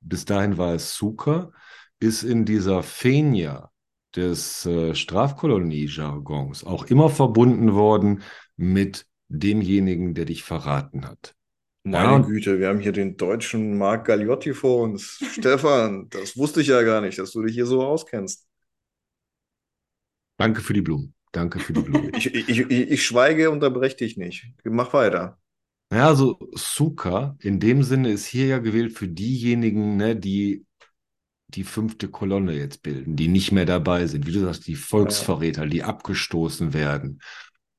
Bis 0.00 0.26
dahin 0.26 0.58
war 0.58 0.74
es 0.74 0.94
Suka, 0.94 1.50
ist 1.98 2.22
in 2.22 2.44
dieser 2.44 2.82
Fenia 2.82 3.72
des 4.18 4.66
äh, 4.66 4.94
Strafkolonie-Jargons 4.94 6.64
auch 6.64 6.86
immer 6.86 7.10
verbunden 7.10 7.74
worden 7.74 8.22
mit 8.56 9.06
demjenigen, 9.28 10.14
der 10.14 10.24
dich 10.26 10.42
verraten 10.44 11.06
hat. 11.06 11.34
Meine 11.84 12.20
Ja, 12.20 12.22
Güte, 12.22 12.58
wir 12.60 12.68
haben 12.68 12.78
hier 12.80 12.92
den 12.92 13.16
deutschen 13.16 13.78
Marc 13.78 14.06
Galliotti 14.06 14.52
vor 14.54 14.82
uns. 14.82 15.18
Stefan, 15.32 16.08
das 16.10 16.36
wusste 16.36 16.60
ich 16.60 16.68
ja 16.68 16.82
gar 16.82 17.00
nicht, 17.00 17.18
dass 17.18 17.32
du 17.32 17.42
dich 17.42 17.54
hier 17.54 17.66
so 17.66 17.82
auskennst. 17.84 18.46
danke 20.36 20.60
für 20.62 20.72
die 20.72 20.82
Blumen. 20.82 21.14
Danke 21.32 21.60
für 21.60 21.72
die 21.72 21.82
Blumen. 21.82 22.10
Ich, 22.16 22.34
ich, 22.34 22.48
ich, 22.48 22.70
ich 22.70 23.04
schweige, 23.06 23.50
unterbreche 23.50 23.96
dich 23.96 24.16
nicht. 24.16 24.46
Mach 24.64 24.92
weiter. 24.92 25.38
Ja, 25.92 26.06
also 26.08 26.38
Suka 26.54 27.36
in 27.40 27.60
dem 27.60 27.82
Sinne 27.82 28.10
ist 28.10 28.26
hier 28.26 28.46
ja 28.46 28.58
gewählt 28.58 28.92
für 28.92 29.08
diejenigen, 29.08 29.96
ne, 29.96 30.14
die 30.16 30.66
die 31.48 31.64
fünfte 31.64 32.08
Kolonne 32.08 32.54
jetzt 32.54 32.82
bilden, 32.82 33.16
die 33.16 33.28
nicht 33.28 33.52
mehr 33.52 33.64
dabei 33.64 34.06
sind. 34.06 34.26
Wie 34.26 34.32
du 34.32 34.40
sagst, 34.40 34.66
die 34.66 34.76
Volksverräter, 34.76 35.66
die 35.66 35.82
abgestoßen 35.82 36.74
werden. 36.74 37.20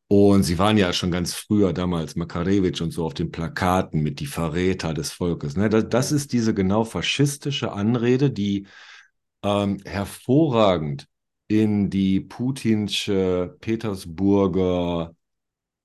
Und 0.08 0.42
sie 0.42 0.58
waren 0.58 0.78
ja 0.78 0.92
schon 0.92 1.12
ganz 1.12 1.36
früher 1.36 1.72
damals, 1.72 2.16
Makarewitsch 2.16 2.82
und 2.82 2.92
so 2.92 3.06
auf 3.06 3.14
den 3.14 3.30
Plakaten 3.32 4.02
mit 4.02 4.20
die 4.20 4.26
Verräter 4.26 4.96
des 4.96 5.12
Volkes. 5.12 5.56
Ne? 5.56 5.70
Das, 5.70 5.88
das 5.88 6.12
ist 6.12 6.34
diese 6.34 6.56
genau 6.56 6.84
faschistische 6.84 7.72
Anrede, 7.72 8.32
die 8.32 8.66
ähm, 9.44 9.78
hervorragend 9.86 11.08
in 11.48 11.92
die 11.92 12.22
putinsche 12.22 13.56
Petersburger 13.62 15.16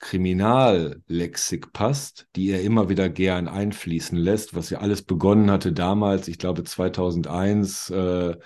Kriminallexik 0.04 1.72
passt, 1.72 2.28
die 2.36 2.50
er 2.50 2.62
immer 2.62 2.88
wieder 2.90 3.08
gern 3.08 3.48
einfließen 3.48 4.18
lässt, 4.18 4.54
was 4.54 4.70
ja 4.70 4.78
alles 4.80 5.02
begonnen 5.02 5.50
hatte 5.50 5.72
damals, 5.72 6.28
ich 6.28 6.38
glaube 6.38 6.64
2001, 6.64 7.90
äh, 7.90 8.36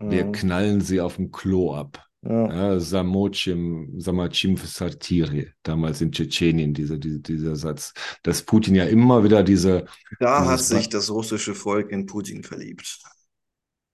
wir 0.00 0.24
Mhm. 0.24 0.32
knallen 0.32 0.80
sie 0.80 1.00
auf 1.00 1.16
dem 1.16 1.30
Klo 1.32 1.74
ab. 1.74 2.06
Ja. 2.22 2.52
Ja, 2.52 2.78
Samochim, 2.80 3.94
Samachim 4.00 4.56
Sartiri, 4.56 5.50
damals 5.62 6.00
in 6.00 6.12
Tschetschenien, 6.12 6.74
dieser, 6.74 6.98
dieser, 6.98 7.18
dieser 7.20 7.56
Satz, 7.56 7.94
dass 8.22 8.42
Putin 8.42 8.74
ja 8.74 8.84
immer 8.84 9.24
wieder 9.24 9.42
diese, 9.44 9.86
Da 10.18 10.46
hat 10.46 10.64
sich 10.64 10.88
das 10.88 11.10
russische 11.10 11.54
Volk 11.54 11.90
in 11.90 12.06
Putin 12.06 12.44
verliebt. 12.44 12.98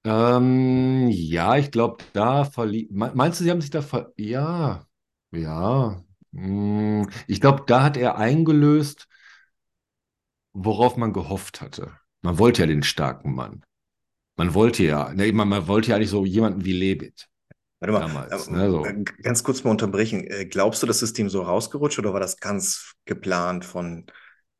ähm, 0.05 1.09
ja, 1.11 1.57
ich 1.57 1.71
glaube, 1.71 2.05
da 2.13 2.45
verliebt, 2.45 2.93
meinst 2.93 3.41
du, 3.41 3.45
sie 3.45 3.51
haben 3.51 3.61
sich 3.61 3.71
da 3.71 3.83
ver, 3.83 4.13
ja, 4.17 4.87
ja, 5.33 6.03
ich 7.27 7.41
glaube, 7.41 7.65
da 7.67 7.83
hat 7.83 7.97
er 7.97 8.17
eingelöst, 8.19 9.09
worauf 10.53 10.97
man 10.97 11.13
gehofft 11.13 11.61
hatte. 11.61 11.93
Man 12.23 12.39
wollte 12.39 12.63
ja 12.63 12.67
den 12.67 12.83
starken 12.83 13.35
Mann. 13.35 13.65
Man 14.37 14.55
wollte 14.55 14.85
ja, 14.85 15.13
ne, 15.15 15.33
man, 15.33 15.49
man 15.49 15.69
wollte 15.69 15.91
ja 15.91 15.97
eigentlich 15.97 16.11
so 16.11 16.25
jemanden 16.27 16.65
wie 16.65 16.73
Lebit 16.73 17.29
Warte 17.81 17.93
mal, 17.93 18.09
damals, 18.09 18.49
ähm, 18.49 18.53
ne, 18.53 18.71
so. 18.71 18.99
äh, 19.07 19.23
ganz 19.23 19.45
kurz 19.45 19.63
mal 19.65 19.71
unterbrechen. 19.71 20.25
Äh, 20.27 20.47
Glaubst 20.47 20.83
du, 20.83 20.87
das 20.87 21.03
ist 21.03 21.19
ihm 21.19 21.29
so 21.29 21.43
rausgerutscht 21.43 21.99
oder 22.01 22.13
war 22.13 22.21
das 22.21 22.39
ganz 22.39 22.95
geplant 23.05 23.65
von, 23.65 24.07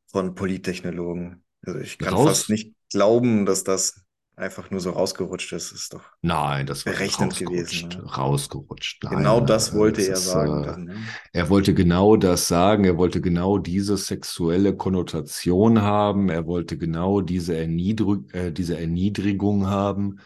von 0.07 0.35
Polittechnologen? 0.37 1.45
Also 1.67 1.81
ich 1.81 2.01
kann 2.01 2.17
Raus- 2.17 2.19
fast 2.19 2.49
nicht 2.51 2.75
glauben, 2.91 3.45
dass 3.45 3.65
das 3.65 4.05
einfach 4.39 4.71
nur 4.71 4.81
so 4.81 4.91
rausgerutscht 4.91 5.53
ist. 5.53 5.73
Ist 5.73 5.95
doch 5.95 6.05
Nein, 6.23 6.67
das 6.67 6.85
war 6.87 6.93
Berechnend 6.93 7.33
rausgerutscht, 7.33 7.49
gewesen, 7.49 7.89
ne? 7.89 8.03
rausgerutscht. 8.17 9.05
Nein, 9.05 9.19
genau 9.19 9.41
das 9.41 9.73
wollte 9.75 9.99
das 10.01 10.09
er 10.09 10.13
ist, 10.15 10.25
sagen. 10.25 10.63
äh, 10.63 10.67
dann, 10.67 10.85
ne? 10.85 10.97
Er 11.33 11.49
wollte 11.49 11.75
genau 11.75 12.17
das 12.17 12.49
sagen, 12.49 12.85
er 12.85 12.97
wollte 12.97 13.21
genau 13.21 13.59
diese 13.59 13.97
sexuelle 13.97 14.77
Konnotation 14.77 15.83
haben, 15.83 16.29
er 16.29 16.47
wollte 16.47 16.77
genau 16.77 17.21
diese, 17.21 17.57
Erniedrig 17.57 18.35
äh, 18.35 18.51
diese 18.51 18.79
Erniedrigung 18.79 19.67
haben. 19.69 20.21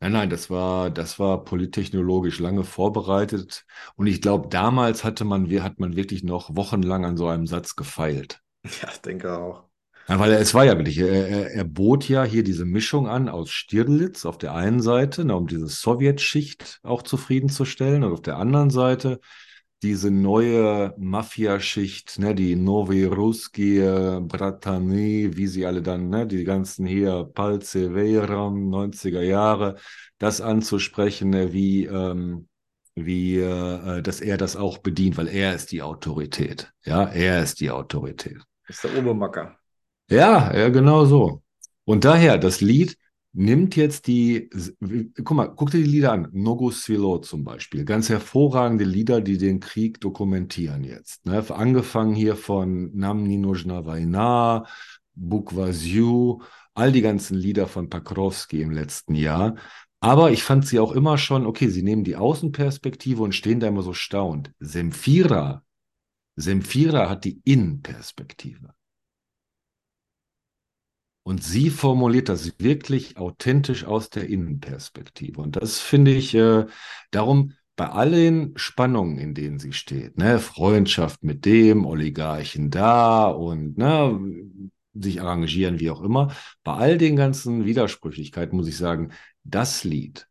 Nein, 0.00 0.12
nein, 0.12 0.30
das 0.30 0.50
war, 0.50 0.90
das 0.90 1.18
war 1.18 1.44
polittechnologisch 1.44 2.38
lange 2.38 2.64
vorbereitet. 2.64 3.64
Und 3.96 4.06
ich 4.06 4.20
glaube, 4.20 4.48
damals 4.48 5.02
hatte 5.04 5.24
man, 5.24 5.50
hat 5.62 5.80
man 5.80 5.96
wirklich 5.96 6.22
noch 6.22 6.54
wochenlang 6.54 7.04
an 7.04 7.16
so 7.16 7.26
einem 7.28 7.46
Satz 7.46 7.74
gefeilt. 7.76 8.40
Ja, 8.82 8.88
ich 8.92 8.98
denke 9.00 9.36
auch. 9.38 9.67
Ja, 10.08 10.18
weil 10.18 10.32
es 10.32 10.54
war 10.54 10.64
ja 10.64 10.76
wirklich, 10.76 10.98
er, 10.98 11.52
er, 11.52 11.64
bot 11.64 12.08
ja 12.08 12.24
hier 12.24 12.42
diese 12.42 12.64
Mischung 12.64 13.08
an 13.08 13.28
aus 13.28 13.50
Stirlitz 13.50 14.24
auf 14.24 14.38
der 14.38 14.54
einen 14.54 14.80
Seite, 14.80 15.24
ne, 15.26 15.36
um 15.36 15.46
diese 15.46 15.66
Sowjetschicht 15.66 16.80
auch 16.82 17.02
zufriedenzustellen, 17.02 18.02
und 18.02 18.12
auf 18.12 18.22
der 18.22 18.38
anderen 18.38 18.70
Seite 18.70 19.20
diese 19.82 20.10
neue 20.10 20.94
Mafiaschicht, 20.98 22.18
ne, 22.18 22.34
die 22.34 22.56
Novi 22.56 23.04
Ruski, 23.04 23.80
Bratany, 23.80 25.36
wie 25.36 25.46
sie 25.46 25.66
alle 25.66 25.82
dann, 25.82 26.08
ne, 26.08 26.26
die 26.26 26.44
ganzen 26.44 26.86
hier, 26.86 27.24
Palce, 27.34 27.94
Veyram, 27.94 28.70
90er 28.70 29.20
Jahre, 29.20 29.76
das 30.18 30.40
anzusprechen, 30.40 31.30
ne, 31.30 31.52
wie, 31.52 31.84
ähm, 31.84 32.48
wie, 32.94 33.36
äh, 33.38 34.02
dass 34.02 34.20
er 34.20 34.38
das 34.38 34.56
auch 34.56 34.78
bedient, 34.78 35.18
weil 35.18 35.28
er 35.28 35.54
ist 35.54 35.70
die 35.70 35.82
Autorität. 35.82 36.72
Ja, 36.84 37.04
er 37.04 37.42
ist 37.42 37.60
die 37.60 37.70
Autorität. 37.70 38.38
Ist 38.66 38.82
der 38.82 38.96
Obermacker. 38.98 39.57
Ja, 40.10 40.54
ja, 40.56 40.68
genau 40.70 41.04
so. 41.04 41.42
Und 41.84 42.04
daher, 42.04 42.38
das 42.38 42.60
Lied 42.60 42.96
nimmt 43.32 43.76
jetzt 43.76 44.06
die, 44.06 44.48
guck 45.24 45.36
mal, 45.36 45.48
guck 45.48 45.70
dir 45.70 45.78
die 45.78 45.90
Lieder 45.90 46.12
an. 46.12 46.28
Nogo 46.32 46.70
Svilo 46.70 47.18
zum 47.18 47.44
Beispiel. 47.44 47.84
Ganz 47.84 48.08
hervorragende 48.08 48.84
Lieder, 48.84 49.20
die 49.20 49.36
den 49.38 49.60
Krieg 49.60 50.00
dokumentieren 50.00 50.82
jetzt. 50.84 51.26
Ne? 51.26 51.44
Angefangen 51.50 52.14
hier 52.14 52.36
von 52.36 52.90
Namni 52.96 53.36
Nozhna 53.36 53.84
Vajna, 53.84 54.66
Bukvazyu, 55.14 56.40
all 56.74 56.92
die 56.92 57.02
ganzen 57.02 57.36
Lieder 57.36 57.66
von 57.66 57.90
Pakrowski 57.90 58.62
im 58.62 58.70
letzten 58.70 59.14
Jahr. 59.14 59.56
Aber 60.00 60.30
ich 60.30 60.42
fand 60.42 60.66
sie 60.66 60.78
auch 60.78 60.92
immer 60.92 61.18
schon, 61.18 61.44
okay, 61.44 61.68
sie 61.68 61.82
nehmen 61.82 62.04
die 62.04 62.16
Außenperspektive 62.16 63.22
und 63.22 63.34
stehen 63.34 63.60
da 63.60 63.66
immer 63.68 63.82
so 63.82 63.92
staunt. 63.92 64.52
Semfira, 64.58 65.64
Semfira 66.36 67.10
hat 67.10 67.24
die 67.24 67.40
Innenperspektive. 67.44 68.74
Und 71.28 71.44
sie 71.44 71.68
formuliert 71.68 72.30
das 72.30 72.58
wirklich 72.58 73.18
authentisch 73.18 73.84
aus 73.84 74.08
der 74.08 74.30
Innenperspektive. 74.30 75.42
Und 75.42 75.56
das 75.56 75.78
finde 75.78 76.10
ich 76.10 76.34
äh, 76.34 76.64
darum 77.10 77.52
bei 77.76 77.86
allen 77.86 78.56
Spannungen, 78.56 79.18
in 79.18 79.34
denen 79.34 79.58
sie 79.58 79.74
steht, 79.74 80.16
ne, 80.16 80.38
Freundschaft 80.38 81.22
mit 81.22 81.44
dem, 81.44 81.84
Oligarchen 81.84 82.70
da 82.70 83.26
und 83.26 83.76
ne, 83.76 84.18
sich 84.94 85.20
arrangieren, 85.20 85.80
wie 85.80 85.90
auch 85.90 86.00
immer, 86.00 86.34
bei 86.64 86.72
all 86.72 86.96
den 86.96 87.14
ganzen 87.14 87.66
Widersprüchlichkeiten 87.66 88.56
muss 88.56 88.66
ich 88.66 88.78
sagen, 88.78 89.12
das 89.44 89.84
Lied 89.84 90.26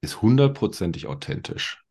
ist 0.00 0.22
hundertprozentig 0.22 1.08
authentisch. 1.08 1.82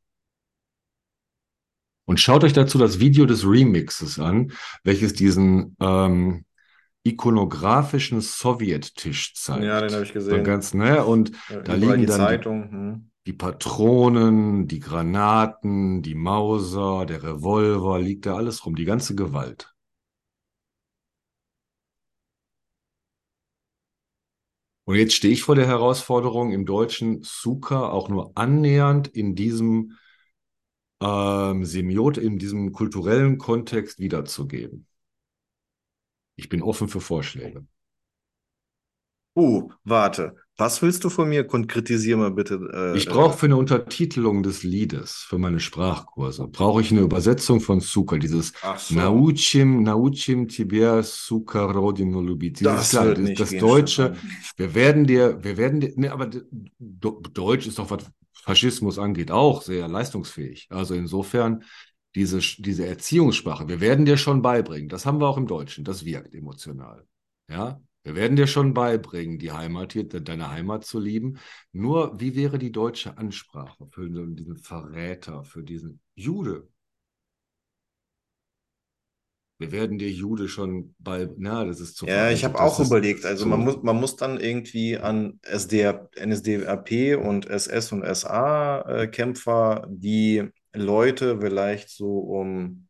Und 2.05 2.21
schaut 2.21 2.45
euch 2.45 2.53
dazu 2.53 2.77
das 2.77 3.01
Video 3.01 3.25
des 3.25 3.45
Remixes 3.45 4.17
an, 4.17 4.53
welches 4.85 5.11
diesen 5.11 5.75
ähm, 5.81 6.45
ikonografischen 7.09 8.21
Sowjettisch 8.21 9.33
zeigt. 9.35 9.63
Ja, 9.63 9.81
den 9.81 9.91
habe 9.93 10.03
ich 10.03 10.09
So 10.09 10.13
gesehen. 10.13 10.43
ganz, 10.43 10.73
ne? 10.73 11.03
Und 11.05 11.31
Ja, 11.49 11.61
da 11.61 11.73
liegen 11.75 11.99
die 11.99 12.05
dann 12.05 12.21
die, 12.21 12.25
Zeitung. 12.27 12.71
Hm. 12.71 13.11
die 13.27 13.33
Patronen, 13.33 14.67
die 14.67 14.79
Granaten, 14.79 16.01
die 16.01 16.15
Mauser, 16.15 17.05
der 17.05 17.23
Revolver, 17.23 17.99
liegt 17.99 18.25
da 18.25 18.35
alles 18.35 18.65
rum, 18.65 18.75
die 18.75 18.85
ganze 18.85 19.15
Gewalt. 19.15 19.73
Und 24.85 24.95
jetzt 24.95 25.13
stehe 25.13 25.33
ich 25.33 25.43
vor 25.43 25.55
der 25.55 25.67
Herausforderung, 25.67 26.51
im 26.51 26.65
Deutschen 26.65 27.19
Suka 27.23 27.89
auch 27.89 28.09
nur 28.09 28.31
annähernd 28.35 29.07
in 29.07 29.35
diesem 29.35 29.97
ähm, 31.01 31.65
Semiot, 31.65 32.17
in 32.17 32.37
diesem 32.39 32.71
kulturellen 32.73 33.37
Kontext 33.37 33.99
wiederzugeben. 33.99 34.87
Ich 36.39 36.49
bin 36.49 36.61
offen 36.61 36.87
für 36.87 37.01
Vorschläge. 37.01 37.65
Uh, 39.35 39.69
warte. 39.83 40.35
Was 40.57 40.81
willst 40.81 41.05
du 41.05 41.09
von 41.09 41.29
mir? 41.29 41.45
Konkretisier 41.45 42.17
mal 42.17 42.31
bitte. 42.31 42.59
Äh, 42.73 42.97
ich 42.97 43.07
brauche 43.07 43.33
äh, 43.33 43.37
für 43.37 43.45
eine 43.45 43.55
Untertitelung 43.55 44.43
des 44.43 44.63
Liedes, 44.63 45.25
für 45.27 45.37
meine 45.37 45.59
Sprachkurse, 45.61 46.47
brauche 46.47 46.81
ich 46.81 46.91
eine 46.91 47.01
Übersetzung 47.01 47.61
von 47.61 47.79
Zucker, 47.79 48.17
dieses 48.17 48.51
so. 48.77 48.95
Nauchim, 48.95 49.83
Nauchim 49.83 50.49
Tiber 50.49 51.01
Zucker 51.03 51.71
Rodino 51.71 52.21
Lubit. 52.21 52.65
Das, 52.65 52.89
klar, 52.89 53.13
das, 53.13 53.33
das 53.35 53.49
gehen, 53.51 53.59
Deutsche. 53.59 54.15
Wir 54.57 54.75
werden 54.75 55.05
dir, 55.05 55.41
wir 55.41 55.55
werden 55.55 55.79
dir, 55.79 55.93
ne, 55.95 56.11
aber 56.11 56.29
Deutsch 56.79 57.67
ist 57.67 57.79
doch 57.79 57.89
was 57.89 58.11
Faschismus 58.33 58.97
angeht 58.97 59.31
auch 59.31 59.61
sehr 59.61 59.87
leistungsfähig. 59.87 60.67
Also 60.69 60.93
insofern 60.95 61.63
diese, 62.15 62.39
diese 62.39 62.85
Erziehungssprache, 62.87 63.67
wir 63.67 63.81
werden 63.81 64.05
dir 64.05 64.17
schon 64.17 64.41
beibringen, 64.41 64.89
das 64.89 65.05
haben 65.05 65.19
wir 65.19 65.27
auch 65.27 65.37
im 65.37 65.47
Deutschen, 65.47 65.83
das 65.83 66.05
wirkt 66.05 66.33
emotional. 66.33 67.05
Ja, 67.49 67.81
wir 68.03 68.15
werden 68.15 68.37
dir 68.37 68.47
schon 68.47 68.73
beibringen, 68.73 69.39
die 69.39 69.51
Heimat 69.51 69.93
hier, 69.93 70.07
deine 70.07 70.49
Heimat 70.49 70.85
zu 70.85 70.99
lieben. 70.99 71.37
Nur, 71.71 72.19
wie 72.19 72.35
wäre 72.35 72.57
die 72.57 72.71
deutsche 72.71 73.17
Ansprache 73.17 73.87
für 73.91 74.07
diesen 74.09 74.57
Verräter, 74.57 75.43
für 75.43 75.63
diesen 75.63 75.99
Jude? 76.15 76.67
Wir 79.59 79.73
werden 79.73 79.97
dir 79.97 80.09
Jude 80.09 80.47
schon 80.47 80.95
bei, 80.99 81.27
na, 81.37 81.65
das 81.65 81.81
ist 81.81 81.97
zu 81.97 82.07
Ja, 82.07 82.31
ich 82.31 82.45
habe 82.45 82.61
auch 82.61 82.79
überlegt. 82.79 83.25
Also 83.25 83.45
man 83.45 83.59
muss, 83.59 83.83
man 83.83 83.97
muss 83.97 84.15
dann 84.15 84.39
irgendwie 84.39 84.97
an 84.97 85.37
SDR, 85.41 86.09
NSDAP 86.17 87.17
und 87.21 87.45
SS 87.45 87.91
und 87.91 88.05
SA-Kämpfer 88.05 89.85
die 89.89 90.49
Leute 90.73 91.39
vielleicht 91.41 91.89
so 91.89 92.19
um 92.19 92.87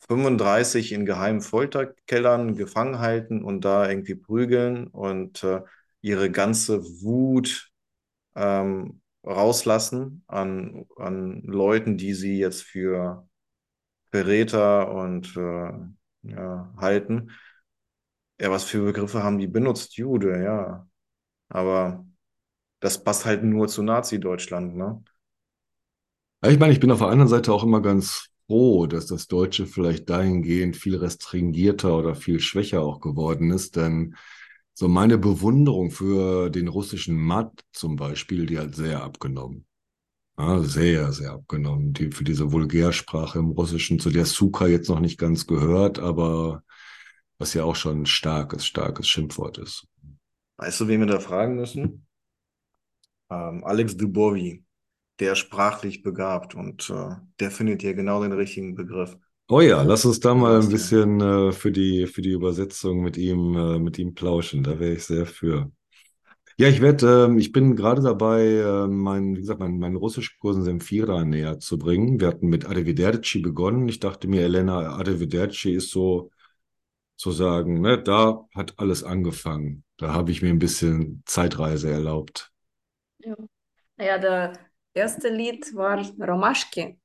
35 0.00 0.92
in 0.92 1.06
geheimen 1.06 1.40
Folterkellern 1.40 2.56
gefangen 2.56 2.98
halten 2.98 3.44
und 3.44 3.64
da 3.64 3.88
irgendwie 3.88 4.14
prügeln 4.16 4.88
und 4.88 5.44
äh, 5.44 5.60
ihre 6.00 6.30
ganze 6.30 6.82
Wut 7.02 7.70
ähm, 8.36 9.00
rauslassen 9.26 10.24
an, 10.28 10.86
an 10.96 11.42
Leuten, 11.44 11.96
die 11.98 12.14
sie 12.14 12.38
jetzt 12.38 12.62
für 12.64 13.28
Verräter 14.10 14.92
und 14.94 15.36
äh, 15.36 15.72
ja, 16.24 16.74
halten. 16.78 17.30
Ja, 18.40 18.50
was 18.50 18.64
für 18.64 18.82
Begriffe 18.84 19.22
haben 19.22 19.38
die 19.38 19.46
benutzt? 19.46 19.96
Jude, 19.96 20.42
ja. 20.42 20.88
Aber 21.48 22.06
das 22.80 23.02
passt 23.04 23.26
halt 23.26 23.44
nur 23.44 23.68
zu 23.68 23.82
Nazi-Deutschland, 23.84 24.76
ne? 24.76 25.04
Ich 26.44 26.58
meine, 26.58 26.72
ich 26.72 26.80
bin 26.80 26.90
auf 26.90 26.98
der 26.98 27.08
anderen 27.08 27.28
Seite 27.28 27.52
auch 27.52 27.62
immer 27.62 27.80
ganz 27.80 28.28
froh, 28.46 28.86
dass 28.86 29.06
das 29.06 29.28
Deutsche 29.28 29.66
vielleicht 29.66 30.10
dahingehend 30.10 30.76
viel 30.76 30.96
restringierter 30.96 31.96
oder 31.96 32.16
viel 32.16 32.40
schwächer 32.40 32.82
auch 32.82 33.00
geworden 33.00 33.50
ist, 33.50 33.76
denn 33.76 34.16
so 34.74 34.88
meine 34.88 35.18
Bewunderung 35.18 35.92
für 35.92 36.50
den 36.50 36.66
russischen 36.66 37.16
Matt 37.16 37.64
zum 37.72 37.94
Beispiel, 37.94 38.46
die 38.46 38.58
hat 38.58 38.74
sehr 38.74 39.04
abgenommen. 39.04 39.66
Ja, 40.36 40.60
sehr, 40.60 41.12
sehr 41.12 41.32
abgenommen. 41.32 41.92
Die, 41.92 42.10
für 42.10 42.24
diese 42.24 42.50
Vulgärsprache 42.50 43.38
im 43.38 43.50
Russischen, 43.50 44.00
zu 44.00 44.10
der 44.10 44.24
Suka 44.24 44.66
jetzt 44.66 44.88
noch 44.88 44.98
nicht 44.98 45.18
ganz 45.18 45.46
gehört, 45.46 46.00
aber 46.00 46.64
was 47.38 47.54
ja 47.54 47.62
auch 47.62 47.76
schon 47.76 48.02
ein 48.02 48.06
starkes, 48.06 48.66
starkes 48.66 49.06
Schimpfwort 49.06 49.58
ist. 49.58 49.86
Weißt 50.56 50.80
du, 50.80 50.88
wen 50.88 51.00
wir 51.00 51.06
da 51.06 51.20
fragen 51.20 51.54
müssen? 51.56 52.06
Ähm, 53.30 53.62
Alex 53.64 53.96
Dubovi, 53.96 54.64
der 55.20 55.34
sprachlich 55.34 56.02
begabt 56.02 56.54
und 56.54 56.90
äh, 56.90 57.16
der 57.40 57.50
findet 57.50 57.82
hier 57.82 57.94
genau 57.94 58.22
den 58.22 58.32
richtigen 58.32 58.74
Begriff. 58.74 59.16
Oh 59.48 59.60
ja, 59.60 59.82
lass 59.82 60.04
uns 60.04 60.20
da 60.20 60.34
mal 60.34 60.60
ein 60.60 60.68
bisschen 60.68 61.20
äh, 61.20 61.52
für 61.52 61.72
die, 61.72 62.06
für 62.06 62.22
die 62.22 62.30
Übersetzung 62.30 63.02
mit 63.02 63.16
ihm, 63.18 63.54
äh, 63.56 63.78
mit 63.78 63.98
ihm 63.98 64.14
plauschen. 64.14 64.62
Da 64.62 64.78
wäre 64.80 64.94
ich 64.94 65.04
sehr 65.04 65.26
für. 65.26 65.70
Ja, 66.58 66.68
ich 66.68 66.80
werde, 66.80 67.26
ähm, 67.26 67.38
ich 67.38 67.52
bin 67.52 67.76
gerade 67.76 68.02
dabei, 68.02 68.44
äh, 68.44 68.86
mein, 68.86 69.36
wie 69.36 69.40
gesagt, 69.40 69.60
meinen 69.60 69.78
mein 69.78 69.96
Russischkursen 69.96 70.64
Semfira 70.64 71.24
näher 71.24 71.58
zu 71.58 71.78
bringen. 71.78 72.20
Wir 72.20 72.28
hatten 72.28 72.48
mit 72.48 72.66
Arrivederci 72.66 73.40
begonnen. 73.40 73.88
Ich 73.88 74.00
dachte 74.00 74.28
mir, 74.28 74.42
Elena, 74.42 74.96
Arrivederci 74.96 75.72
ist 75.74 75.90
so, 75.90 76.30
sozusagen, 77.16 77.80
ne, 77.80 78.02
da 78.02 78.46
hat 78.54 78.78
alles 78.78 79.04
angefangen. 79.04 79.84
Da 79.96 80.12
habe 80.12 80.30
ich 80.30 80.42
mir 80.42 80.50
ein 80.50 80.58
bisschen 80.58 81.22
Zeitreise 81.26 81.90
erlaubt. 81.90 82.52
Ja. 83.18 83.36
Ja, 83.98 84.18
der 84.18 84.71
erste 84.94 85.28
Lied 85.28 85.74
war 85.74 85.98
Romaschki. 86.20 86.98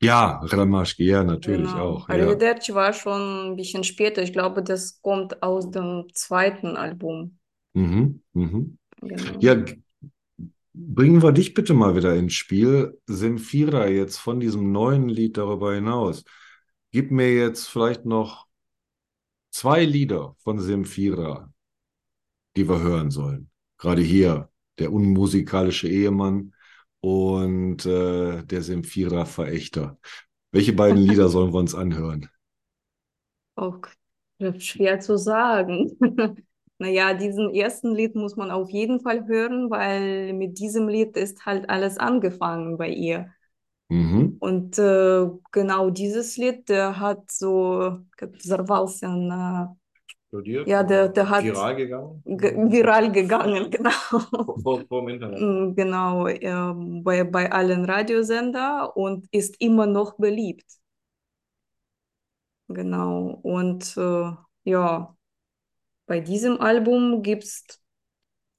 Ja, 0.00 0.40
Ramaschki, 0.44 1.04
ja, 1.06 1.24
natürlich 1.24 1.72
Genau. 1.72 1.80
auch. 1.80 2.08
Ja. 2.08 2.14
Arrivederci 2.14 2.72
war 2.74 2.92
schon 2.92 3.50
ein 3.52 3.56
bisschen 3.56 3.82
später. 3.82 4.22
Ich 4.22 4.32
glaube, 4.32 4.62
das 4.62 5.00
kommt 5.02 5.42
aus 5.42 5.70
dem 5.70 6.06
zweiten 6.14 6.76
Album. 6.76 7.38
Mhm, 7.74 8.22
mhm. 8.32 8.78
Genau. 9.00 9.38
Ja, 9.40 9.56
bringen 10.74 11.22
wir 11.22 11.32
dich 11.32 11.54
bitte 11.54 11.74
mal 11.74 11.96
wieder 11.96 12.14
ins 12.14 12.34
Spiel. 12.34 13.00
Semfira 13.06 13.88
jetzt 13.88 14.18
von 14.18 14.40
diesem 14.40 14.70
neuen 14.72 15.08
Lied 15.08 15.36
darüber 15.36 15.74
hinaus. 15.74 16.24
Gib 16.92 17.10
mir 17.10 17.34
jetzt 17.34 17.66
vielleicht 17.68 18.04
noch 18.06 18.46
zwei 19.50 19.84
Lieder 19.84 20.34
von 20.38 20.58
Semfira, 20.60 21.52
die 22.56 22.68
wir 22.68 22.80
hören 22.80 23.10
sollen. 23.10 23.50
Gerade 23.78 24.02
hier, 24.02 24.50
der 24.78 24.92
unmusikalische 24.92 25.88
Ehemann 25.88 26.54
und 27.01 27.85
äh, 27.85 28.43
der 28.43 28.61
Semfira-Verächter. 28.61 29.97
Welche 30.51 30.73
beiden 30.73 30.99
Lieder 30.99 31.29
sollen 31.29 31.53
wir 31.53 31.59
uns 31.59 31.75
anhören? 31.75 32.29
Auch 33.55 33.79
schwer 34.59 34.99
zu 34.99 35.17
sagen. 35.17 35.97
Naja, 36.79 37.13
diesen 37.13 37.53
ersten 37.53 37.95
Lied 37.95 38.15
muss 38.15 38.35
man 38.35 38.51
auf 38.51 38.69
jeden 38.69 38.99
Fall 38.99 39.25
hören, 39.27 39.69
weil 39.69 40.33
mit 40.33 40.59
diesem 40.59 40.89
Lied 40.89 41.15
ist 41.15 41.45
halt 41.45 41.69
alles 41.69 41.97
angefangen 41.97 42.77
bei 42.77 42.89
ihr. 42.89 43.31
Mhm. 43.89 44.37
Und 44.39 44.79
äh, 44.79 45.29
genau 45.51 45.91
dieses 45.91 46.35
Lied, 46.35 46.67
der 46.67 46.99
hat 46.99 47.31
so, 47.31 47.99
как 48.17 48.33
взорвался 48.33 49.07
на, 49.07 49.76
Studiert? 50.28 50.68
Ja, 50.68 50.82
der- 50.82 51.08
der 51.08 51.28
hat- 51.30 51.44
Viral 51.44 51.76
gegangen? 51.76 52.22
ge 52.26 52.54
viral 52.72 53.12
gegangen, 53.12 53.70
genau. 53.74 53.90
Vor, 54.62 54.86
vor, 54.88 55.00
dem 55.02 55.08
Internet. 55.14 55.40
Mm, 55.40 55.74
Genau, 55.74 56.26
ähm, 56.28 57.02
bei, 57.04 57.24
bei 57.24 57.50
allen 57.52 57.84
Radiosender 57.84 58.96
und 58.96 59.26
ist 59.32 59.56
immer 59.60 59.86
noch 59.86 60.16
beliebt. 60.18 60.64
Genau, 62.68 63.38
und 63.42 63.96
äh, 63.96 64.30
ja, 64.64 65.16
bei 66.06 66.20
diesem 66.20 66.60
Album 66.60 67.22
gibt's 67.22 67.66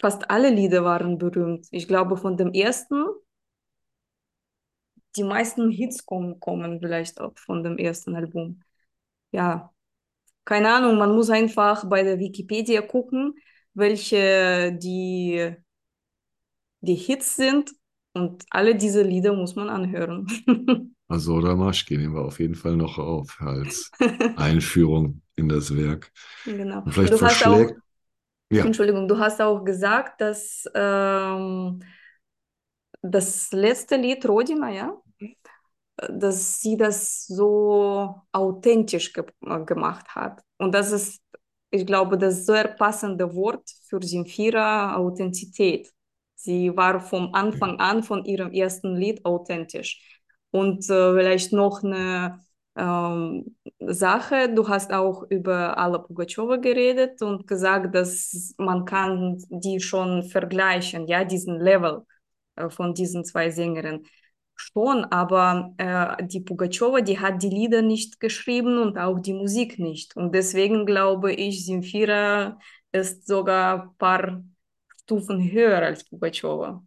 fast 0.01 0.29
alle 0.31 0.49
Lieder 0.51 0.83
waren 0.85 1.17
berühmt. 1.19 1.67
Ich 1.71 1.87
glaube, 1.87 2.17
von 2.17 2.37
dem 2.37 2.53
ersten, 2.53 3.05
die 5.15 5.23
meisten 5.23 5.69
Hits 5.71 6.05
kommen, 6.05 6.39
kommen 6.39 6.79
vielleicht 6.79 7.19
auch 7.21 7.33
von 7.37 7.63
dem 7.63 7.77
ersten 7.77 8.15
Album. 8.15 8.61
Ja, 9.31 9.73
keine 10.49 10.73
Ahnung, 10.73 10.97
man 10.97 11.13
muss 11.13 11.29
einfach 11.29 11.87
bei 11.87 12.01
der 12.01 12.17
Wikipedia 12.17 12.81
gucken, 12.81 13.35
welche 13.75 14.73
die, 14.73 15.53
die 16.81 16.95
Hits 16.95 17.35
sind 17.35 17.71
und 18.13 18.45
alle 18.49 18.73
diese 18.73 19.03
Lieder 19.03 19.33
muss 19.33 19.55
man 19.55 19.69
anhören. 19.69 20.27
Also 21.11 21.39
Ramaschki 21.39 21.97
nehmen 21.97 22.13
wir 22.13 22.21
auf 22.21 22.39
jeden 22.39 22.53
Fall 22.53 22.75
noch 22.75 22.99
auf 22.99 23.35
als 23.39 23.89
Einführung 24.35 25.23
in 25.35 25.49
das 25.49 25.75
Werk. 25.75 26.11
Genau. 26.45 26.83
Und 26.83 26.91
vielleicht 26.91 27.13
du 27.13 27.21
hast 27.21 27.47
auch, 27.47 27.55
verschlägt. 27.55 27.81
Ja, 28.51 28.63
Entschuldigung, 28.63 29.07
du 29.07 29.17
hast 29.17 29.41
auch 29.41 29.65
gesagt, 29.65 30.21
dass 30.21 30.69
ähm, 30.75 31.79
das 33.01 33.51
letzte 33.53 33.95
Lied 33.95 34.23
Rodina, 34.29 34.69
ja, 34.69 35.01
dass 36.09 36.61
sie 36.61 36.77
das 36.77 37.25
so 37.27 38.15
authentisch 38.31 39.13
ge 39.13 39.25
gemacht 39.65 40.07
hat. 40.15 40.41
Und 40.57 40.73
das 40.73 40.91
ist, 40.91 41.21
ich 41.71 41.85
glaube, 41.85 42.17
das 42.17 42.45
sehr 42.45 42.67
passende 42.67 43.33
Wort 43.35 43.69
für 43.87 44.01
Simphira, 44.01 44.95
Authentizität. 44.95 45.91
Sie 46.35 46.75
war 46.75 46.99
vom 46.99 47.33
Anfang 47.33 47.79
an 47.79 48.03
von 48.03 48.23
ihrem 48.25 48.51
ersten 48.53 48.95
Lied 48.95 49.25
authentisch. 49.25 50.01
Und 50.51 50.89
äh, 50.89 51.13
vielleicht 51.13 51.53
noch 51.53 51.83
eine 51.83 52.39
ähm, 52.75 53.55
Sache, 53.79 54.53
du 54.53 54.67
hast 54.67 54.91
auch 54.93 55.23
über 55.29 55.77
Alla 55.77 55.99
Pugacheva 55.99 56.57
geredet 56.57 57.21
und 57.21 57.45
gesagt, 57.47 57.93
dass 57.93 58.53
man 58.57 58.85
kann 58.85 59.43
die 59.49 59.79
schon 59.79 60.23
vergleichen, 60.23 61.07
ja, 61.07 61.23
diesen 61.25 61.59
Level 61.59 62.03
äh, 62.55 62.69
von 62.69 62.93
diesen 62.93 63.25
zwei 63.25 63.49
Sängerinnen. 63.51 64.05
Schon, 64.61 65.05
aber 65.05 65.73
äh, 65.77 66.25
die 66.27 66.41
Pugacheva, 66.41 66.99
die 67.01 67.19
hat 67.19 67.41
die 67.43 67.49
Lieder 67.49 67.81
nicht 67.81 68.19
geschrieben 68.19 68.77
und 68.79 68.97
auch 68.97 69.19
die 69.19 69.33
Musik 69.33 69.79
nicht. 69.79 70.15
Und 70.17 70.35
deswegen 70.35 70.85
glaube 70.85 71.31
ich, 71.33 71.65
Zemfira 71.65 72.59
ist 72.91 73.25
sogar 73.25 73.83
ein 73.83 73.97
paar 73.97 74.43
Stufen 75.03 75.49
höher 75.51 75.79
als 75.81 76.03
Pugacheva. 76.03 76.83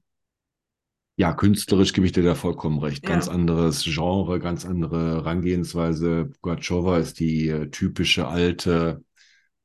ja, 1.17 1.33
künstlerisch 1.35 1.93
gebe 1.93 2.07
ich 2.07 2.13
dir 2.13 2.23
da 2.23 2.35
vollkommen 2.35 2.79
recht. 2.79 3.05
Ganz 3.05 3.29
Ja, 3.29 3.29
anderes 3.29 3.85
Genre, 3.85 4.39
ganz 4.41 4.65
andere 4.65 5.17
Herangehensweise. 5.17 6.27
Pugatschowa 6.27 6.99
ist 6.99 7.21
die 7.21 7.49
äh, 7.49 7.71
typische 7.71 8.27
alte, 8.29 9.05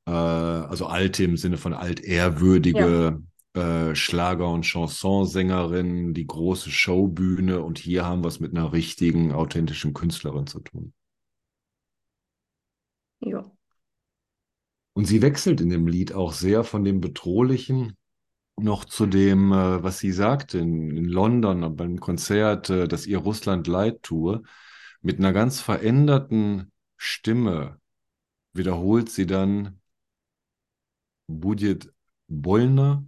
äh, 0.07 0.11
also 0.11 0.87
alte 0.87 1.23
im 1.25 1.37
Sinne 1.37 1.57
von 1.57 1.73
altehrwürdige 1.75 3.21
äh, 3.57 3.95
Schlager- 3.95 4.51
und 4.51 4.67
Chansonsängerin, 4.67 6.13
die 6.13 6.27
große 6.27 6.69
Showbühne 6.69 7.63
und 7.63 7.79
hier 7.79 8.05
haben 8.05 8.23
wir 8.23 8.27
es 8.27 8.39
mit 8.39 8.51
einer 8.51 8.71
richtigen, 8.71 9.31
authentischen 9.31 9.95
Künstlerin 9.95 10.45
zu 10.45 10.59
tun. 10.59 10.93
Ja. 13.19 13.51
Und 14.93 15.05
sie 15.05 15.23
wechselt 15.23 15.59
in 15.59 15.69
dem 15.69 15.87
Lied 15.87 16.13
auch 16.13 16.33
sehr 16.33 16.63
von 16.63 16.83
dem 16.83 17.01
Bedrohlichen 17.01 17.97
noch 18.57 18.85
zu 18.85 19.07
dem, 19.07 19.51
äh, 19.51 19.81
was 19.81 19.97
sie 19.97 20.11
sagte 20.11 20.59
in, 20.59 20.95
in 20.95 21.05
London 21.05 21.75
beim 21.75 21.99
Konzert, 21.99 22.69
äh, 22.69 22.87
dass 22.87 23.07
ihr 23.07 23.17
Russland 23.17 23.65
leid 23.65 24.03
tue. 24.03 24.43
Mit 25.01 25.17
einer 25.17 25.33
ganz 25.33 25.61
veränderten 25.61 26.71
Stimme 26.95 27.79
wiederholt 28.53 29.09
sie 29.09 29.25
dann 29.25 29.81
Budjet 31.27 31.91
Bollner, 32.27 33.03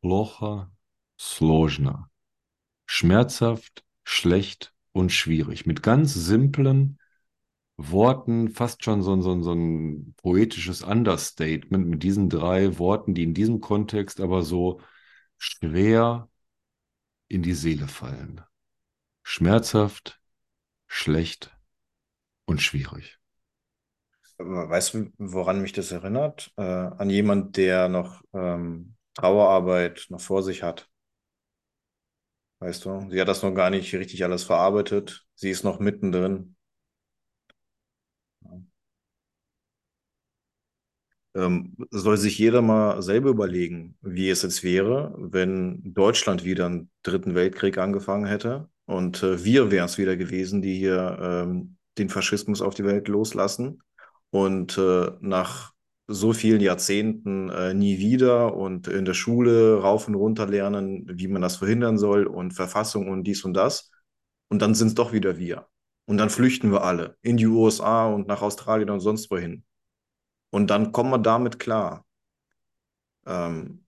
плохо, 0.00 0.70
сложно. 1.16 2.10
Schmerzhaft, 2.86 3.84
schlecht 4.04 4.74
und 4.92 5.12
schwierig. 5.12 5.66
Mit 5.66 5.82
ganz 5.82 6.14
simplen 6.14 6.98
Worten, 7.76 8.50
fast 8.50 8.84
schon 8.84 9.02
so, 9.02 9.14
ein- 9.14 9.22
so, 9.22 9.32
ein- 9.32 9.42
so 9.42 9.52
ein 9.54 10.14
poetisches 10.18 10.82
Understatement 10.82 11.88
mit 11.88 12.02
diesen 12.02 12.28
drei 12.30 12.78
Worten, 12.78 13.14
die 13.14 13.24
in 13.24 13.34
diesem 13.34 13.60
Kontext 13.60 14.20
aber 14.20 14.42
so 14.42 14.80
schwer 15.38 16.28
in 17.28 17.42
die 17.42 17.52
Seele 17.54 17.86
fallen. 17.88 18.40
Schmerzhaft, 19.24 20.20
schlecht 20.88 21.56
und 22.46 22.62
schwierig. 22.62 23.18
Weißt 24.38 24.94
du, 24.94 25.10
woran 25.18 25.60
mich 25.62 25.72
das 25.72 25.92
erinnert? 25.92 26.52
Äh, 26.56 26.62
an 26.62 27.08
jemand, 27.10 27.56
der 27.56 27.88
noch 27.88 28.22
ähm, 28.32 28.96
Trauerarbeit 29.19 30.05
noch 30.09 30.21
vor 30.21 30.43
sich 30.43 30.63
hat. 30.63 30.89
Weißt 32.59 32.85
du, 32.85 33.07
sie 33.09 33.19
hat 33.21 33.27
das 33.27 33.43
noch 33.43 33.53
gar 33.53 33.69
nicht 33.69 33.93
richtig 33.95 34.23
alles 34.23 34.43
verarbeitet. 34.43 35.25
Sie 35.35 35.49
ist 35.49 35.63
noch 35.63 35.79
mittendrin. 35.79 36.55
Ähm, 41.35 41.75
soll 41.91 42.17
sich 42.17 42.37
jeder 42.39 42.61
mal 42.61 43.01
selber 43.01 43.29
überlegen, 43.29 43.95
wie 44.01 44.29
es 44.29 44.41
jetzt 44.41 44.63
wäre, 44.63 45.13
wenn 45.17 45.93
Deutschland 45.93 46.43
wieder 46.43 46.65
einen 46.65 46.89
dritten 47.03 47.35
Weltkrieg 47.35 47.77
angefangen 47.77 48.25
hätte 48.25 48.67
und 48.85 49.21
äh, 49.21 49.43
wir 49.45 49.69
wären 49.69 49.85
es 49.85 49.99
wieder 49.99 50.17
gewesen, 50.17 50.61
die 50.63 50.75
hier 50.75 51.19
ähm, 51.21 51.77
den 51.99 52.09
Faschismus 52.09 52.61
auf 52.61 52.73
die 52.73 52.83
Welt 52.83 53.07
loslassen 53.07 53.83
und 54.31 54.77
äh, 54.79 55.11
nach 55.21 55.73
so 56.11 56.33
vielen 56.33 56.59
Jahrzehnten 56.61 57.49
äh, 57.49 57.73
nie 57.73 57.99
wieder 57.99 58.55
und 58.55 58.87
in 58.87 59.05
der 59.05 59.13
Schule 59.13 59.79
rauf 59.79 60.07
und 60.07 60.15
runter 60.15 60.47
lernen, 60.47 61.05
wie 61.07 61.27
man 61.27 61.41
das 61.41 61.57
verhindern 61.57 61.99
soll 61.99 62.25
und 62.25 62.53
Verfassung 62.53 63.09
und 63.09 63.23
dies 63.25 63.43
und 63.45 63.53
das. 63.53 63.91
Und 64.49 64.61
dann 64.61 64.73
sind 64.73 64.87
es 64.89 64.95
doch 64.95 65.13
wieder 65.13 65.37
wir. 65.37 65.67
Und 66.05 66.17
dann 66.17 66.31
flüchten 66.31 66.71
wir 66.71 66.83
alle 66.83 67.17
in 67.21 67.37
die 67.37 67.45
USA 67.45 68.07
und 68.07 68.27
nach 68.27 68.41
Australien 68.41 68.89
und 68.89 69.01
sonst 69.01 69.29
wohin. 69.29 69.63
Und 70.49 70.71
dann 70.71 70.91
kommen 70.91 71.11
wir 71.11 71.19
damit 71.19 71.59
klar, 71.59 72.05
ähm, 73.27 73.85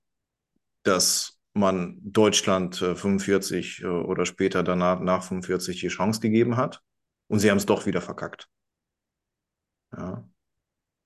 dass 0.84 1.40
man 1.54 1.98
Deutschland 2.04 2.82
äh, 2.82 2.96
45 2.96 3.82
äh, 3.82 3.88
oder 3.88 4.26
später 4.28 4.64
danach 4.64 5.00
nach 5.00 5.24
45 5.24 5.80
die 5.80 5.88
Chance 5.88 6.22
gegeben 6.22 6.58
hat 6.58 6.82
und 7.28 7.40
sie 7.40 7.50
haben 7.50 7.58
es 7.58 7.66
doch 7.66 7.86
wieder 7.88 8.02
verkackt. 8.02 8.48
Ja. 9.92 10.31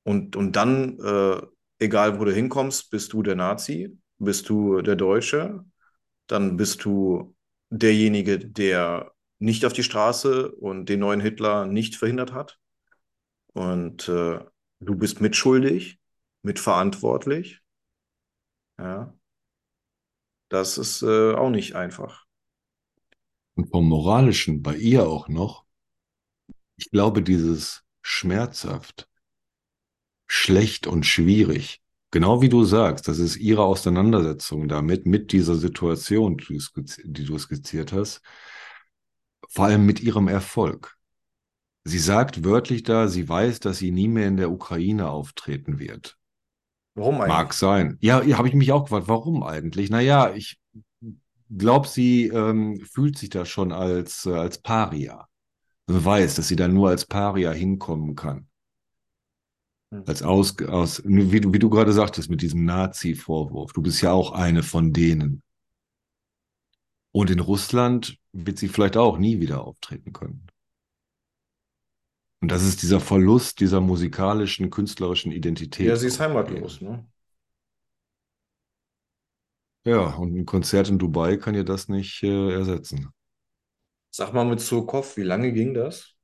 Und, 0.05 0.35
und 0.35 0.55
dann, 0.55 0.99
äh, 0.99 1.41
egal 1.79 2.19
wo 2.19 2.25
du 2.25 2.31
hinkommst, 2.31 2.91
bist 2.91 3.11
du 3.11 3.23
der 3.23 3.35
Nazi, 3.35 3.97
bist 4.19 4.47
du 4.49 4.81
der 4.81 4.95
Deutsche, 4.95 5.65
dann 6.27 6.57
bist 6.57 6.85
du 6.85 7.35
derjenige, 7.69 8.37
der 8.37 9.11
nicht 9.39 9.65
auf 9.65 9.73
die 9.73 9.83
Straße 9.83 10.51
und 10.51 10.87
den 10.89 10.99
neuen 10.99 11.21
Hitler 11.21 11.65
nicht 11.65 11.95
verhindert 11.95 12.33
hat. 12.33 12.59
Und 13.53 14.07
äh, 14.07 14.39
du 14.79 14.95
bist 14.95 15.21
mitschuldig, 15.21 15.99
mitverantwortlich. 16.43 17.61
Ja. 18.77 19.17
Das 20.49 20.77
ist 20.77 21.01
äh, 21.01 21.33
auch 21.33 21.49
nicht 21.49 21.75
einfach. 21.75 22.25
Und 23.55 23.71
vom 23.71 23.87
Moralischen 23.87 24.61
bei 24.61 24.75
ihr 24.75 25.07
auch 25.07 25.29
noch, 25.29 25.65
ich 26.75 26.91
glaube, 26.91 27.23
dieses 27.23 27.83
schmerzhaft, 28.01 29.09
schlecht 30.27 30.87
und 30.87 31.05
schwierig, 31.05 31.81
genau 32.11 32.41
wie 32.41 32.49
du 32.49 32.63
sagst, 32.63 33.07
das 33.07 33.19
ist 33.19 33.37
ihre 33.37 33.63
Auseinandersetzung 33.63 34.67
damit, 34.67 35.05
mit 35.05 35.31
dieser 35.31 35.55
Situation, 35.55 36.37
die 36.37 37.25
du 37.25 37.37
skizziert 37.37 37.93
hast, 37.93 38.21
vor 39.49 39.65
allem 39.65 39.85
mit 39.85 40.01
ihrem 40.01 40.27
Erfolg. 40.27 40.95
Sie 41.83 41.99
sagt 41.99 42.43
wörtlich 42.43 42.83
da, 42.83 43.07
sie 43.07 43.29
weiß, 43.29 43.59
dass 43.59 43.77
sie 43.77 43.91
nie 43.91 44.07
mehr 44.07 44.27
in 44.27 44.37
der 44.37 44.51
Ukraine 44.51 45.09
auftreten 45.09 45.77
wird. 45.77 46.17
Warum 46.95 47.17
Mag 47.17 47.29
eigentlich? 47.29 47.59
sein. 47.59 47.97
Ja, 48.01 48.25
habe 48.37 48.47
ich 48.47 48.55
mich 48.55 48.71
auch 48.71 48.83
gefragt, 48.85 49.07
warum 49.07 49.43
eigentlich? 49.43 49.89
Naja, 49.89 50.33
ich 50.33 50.57
glaube, 51.49 51.87
sie 51.87 52.27
ähm, 52.27 52.79
fühlt 52.91 53.17
sich 53.17 53.29
da 53.29 53.45
schon 53.45 53.71
als, 53.71 54.25
äh, 54.25 54.33
als 54.33 54.57
Paria. 54.57 55.27
Sie 55.87 56.03
weiß, 56.03 56.35
dass 56.35 56.47
sie 56.47 56.55
da 56.55 56.67
nur 56.67 56.89
als 56.89 57.05
Paria 57.05 57.51
hinkommen 57.51 58.15
kann. 58.15 58.47
Hm. 59.91 60.05
Als 60.07 60.23
aus, 60.23 60.57
aus 60.63 61.01
wie, 61.05 61.39
du- 61.41 61.53
wie 61.53 61.59
du 61.59 61.69
gerade 61.69 61.93
sagtest, 61.93 62.29
mit 62.29 62.41
diesem 62.41 62.65
Nazi-Vorwurf. 62.65 63.73
Du 63.73 63.81
bist 63.83 64.01
ja 64.01 64.11
auch 64.13 64.31
eine 64.31 64.63
von 64.63 64.93
denen. 64.93 65.43
Und 67.11 67.31
in 67.31 67.39
Russland 67.39 68.19
wird 68.31 68.59
sie 68.59 68.67
vielleicht 68.67 68.95
auch 68.95 69.17
nie 69.17 69.39
wieder 69.39 69.63
auftreten 69.65 70.13
können. 70.13 70.45
Und 72.41 72.49
das 72.51 72.63
ist 72.63 72.81
dieser 72.81 73.01
Verlust 73.01 73.59
dieser 73.59 73.81
musikalischen, 73.81 74.69
künstlerischen 74.69 75.31
Ja, 75.77 75.95
Identität 75.95 75.95
sie 75.95 76.07
ist 76.07 76.19
heimatlos, 76.19 76.81
ne? 76.81 77.07
Ja, 79.85 80.15
und 80.15 80.35
ein 80.35 80.45
Konzert 80.45 80.89
in 80.89 80.99
Dubai 80.99 81.37
kann 81.37 81.55
ihr 81.55 81.63
das 81.63 81.87
nicht 81.89 82.21
äh, 82.23 82.51
ersetzen. 82.53 83.09
Sag 84.09 84.33
mal 84.33 84.45
mit 84.45 84.61
Surkov, 84.61 85.15
wie 85.17 85.21
lange 85.23 85.53
ging 85.53 85.73
das? 85.75 86.14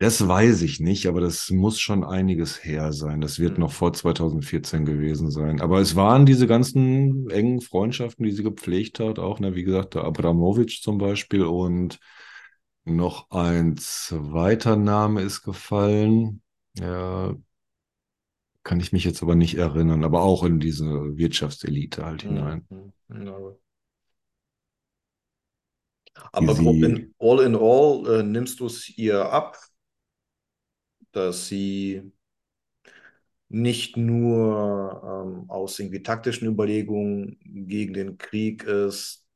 Das 0.00 0.26
weiß 0.26 0.62
ich 0.62 0.80
nicht, 0.80 1.06
aber 1.06 1.20
das 1.20 1.50
muss 1.50 1.78
schon 1.78 2.04
einiges 2.04 2.64
her 2.64 2.92
sein. 2.94 3.20
Das 3.20 3.38
wird 3.38 3.58
Hm. 3.58 3.58
noch 3.58 3.72
vor 3.72 3.92
2014 3.92 4.86
gewesen 4.86 5.30
sein. 5.30 5.60
Aber 5.60 5.78
es 5.80 5.94
waren 5.94 6.24
diese 6.26 6.46
ganzen 6.46 7.28
engen 7.30 7.60
Freundschaften, 7.60 8.24
die 8.24 8.32
sie 8.32 8.42
gepflegt 8.42 8.98
hat, 8.98 9.18
auch, 9.18 9.40
ne, 9.40 9.54
wie 9.54 9.62
gesagt, 9.64 9.94
der 9.94 10.04
Abramowitsch 10.04 10.82
zum 10.82 10.98
Beispiel 10.98 11.44
und 11.44 12.00
noch 12.84 13.30
ein 13.30 13.76
zweiter 13.78 14.76
Name 14.76 15.22
ist 15.22 15.42
gefallen. 15.42 16.42
Ja, 16.74 17.34
kann 18.64 18.80
ich 18.80 18.92
mich 18.92 19.04
jetzt 19.04 19.22
aber 19.22 19.34
nicht 19.34 19.56
erinnern, 19.56 20.02
aber 20.04 20.22
auch 20.22 20.44
in 20.44 20.60
diese 20.60 20.86
Wirtschaftselite 21.18 22.04
halt 22.06 22.22
Hm, 22.22 22.22
hinein, 22.22 22.66
hm, 22.70 22.92
hm, 23.08 23.28
aber 23.28 23.58
die 26.38 26.48
aber 26.48 26.56
in, 26.82 27.14
all 27.18 27.40
in 27.44 27.54
all 27.56 28.20
äh, 28.20 28.22
nimmst 28.22 28.60
du 28.60 28.66
es 28.66 28.88
ihr 28.98 29.30
ab, 29.32 29.56
dass 31.12 31.46
sie 31.48 32.12
nicht 33.48 33.96
nur 33.96 35.02
ähm, 35.04 35.50
aus 35.50 35.78
irgendwie 35.78 36.02
taktischen 36.02 36.48
Überlegungen 36.48 37.38
gegen 37.42 37.94
den 37.94 38.16
Krieg 38.18 38.62
ist. 38.64 39.26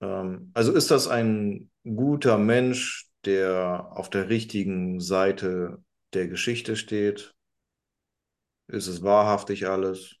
Ähm, 0.00 0.50
also 0.54 0.72
ist 0.72 0.90
das 0.90 1.08
ein 1.08 1.70
guter 1.84 2.38
Mensch, 2.38 3.10
der 3.24 3.88
auf 3.92 4.08
der 4.08 4.28
richtigen 4.28 5.00
Seite 5.00 5.82
der 6.14 6.28
Geschichte 6.28 6.76
steht? 6.76 7.34
Ist 8.68 8.86
es 8.86 9.02
wahrhaftig 9.02 9.66
alles? 9.66 10.14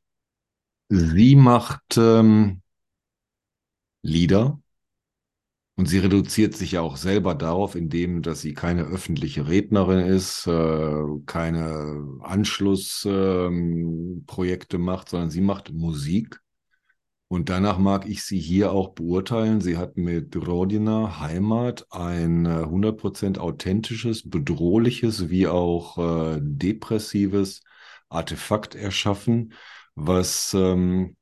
Sie 0.90 1.36
macht 1.36 1.96
ähm, 1.98 2.62
Lieder 4.02 4.58
und 5.78 5.86
sie 5.86 5.98
reduziert 5.98 6.56
sich 6.56 6.72
ja 6.72 6.80
auch 6.80 6.96
selber 6.96 7.36
darauf, 7.36 7.76
indem, 7.76 8.22
dass 8.22 8.40
sie 8.40 8.52
keine 8.52 8.82
öffentliche 8.82 9.46
Rednerin 9.46 10.00
ist, 10.00 10.44
äh, 10.48 11.04
keine 11.24 12.18
Anschlussprojekte 12.20 14.76
ähm, 14.76 14.82
macht, 14.82 15.08
sondern 15.08 15.30
sie 15.30 15.40
macht 15.40 15.72
Musik. 15.72 16.40
Und 17.28 17.48
danach 17.48 17.78
mag 17.78 18.08
ich 18.08 18.24
sie 18.24 18.40
hier 18.40 18.72
auch 18.72 18.94
beurteilen. 18.94 19.60
Sie 19.60 19.76
hat 19.76 19.96
mit 19.96 20.34
Rodina 20.34 21.20
Heimat 21.20 21.86
ein 21.92 22.46
äh, 22.46 22.64
100% 22.64 23.38
authentisches, 23.38 24.28
bedrohliches 24.28 25.30
wie 25.30 25.46
auch 25.46 25.96
äh, 25.98 26.40
depressives 26.42 27.62
Artefakt 28.08 28.74
erschaffen, 28.74 29.52
was 29.94 30.54
ähm, 30.54 31.16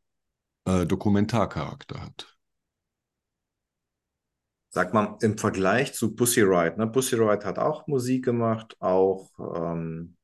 äh, 0.65 0.87
Dokumentarcharakter 0.87 2.01
hat. 2.01 2.36
Sag 4.77 4.93
mal, 4.93 5.17
im 5.23 5.39
Vergleich 5.39 5.95
zu 5.95 6.15
Pussy 6.15 6.43
Riot, 6.43 6.77
ne? 6.77 6.87
Pussy 6.87 7.17
Riot 7.17 7.47
hat 7.47 7.59
auch 7.59 7.87
Musik 7.87 8.27
gemacht, 8.27 8.77
auch 8.79 9.31
ähm, 9.39 10.19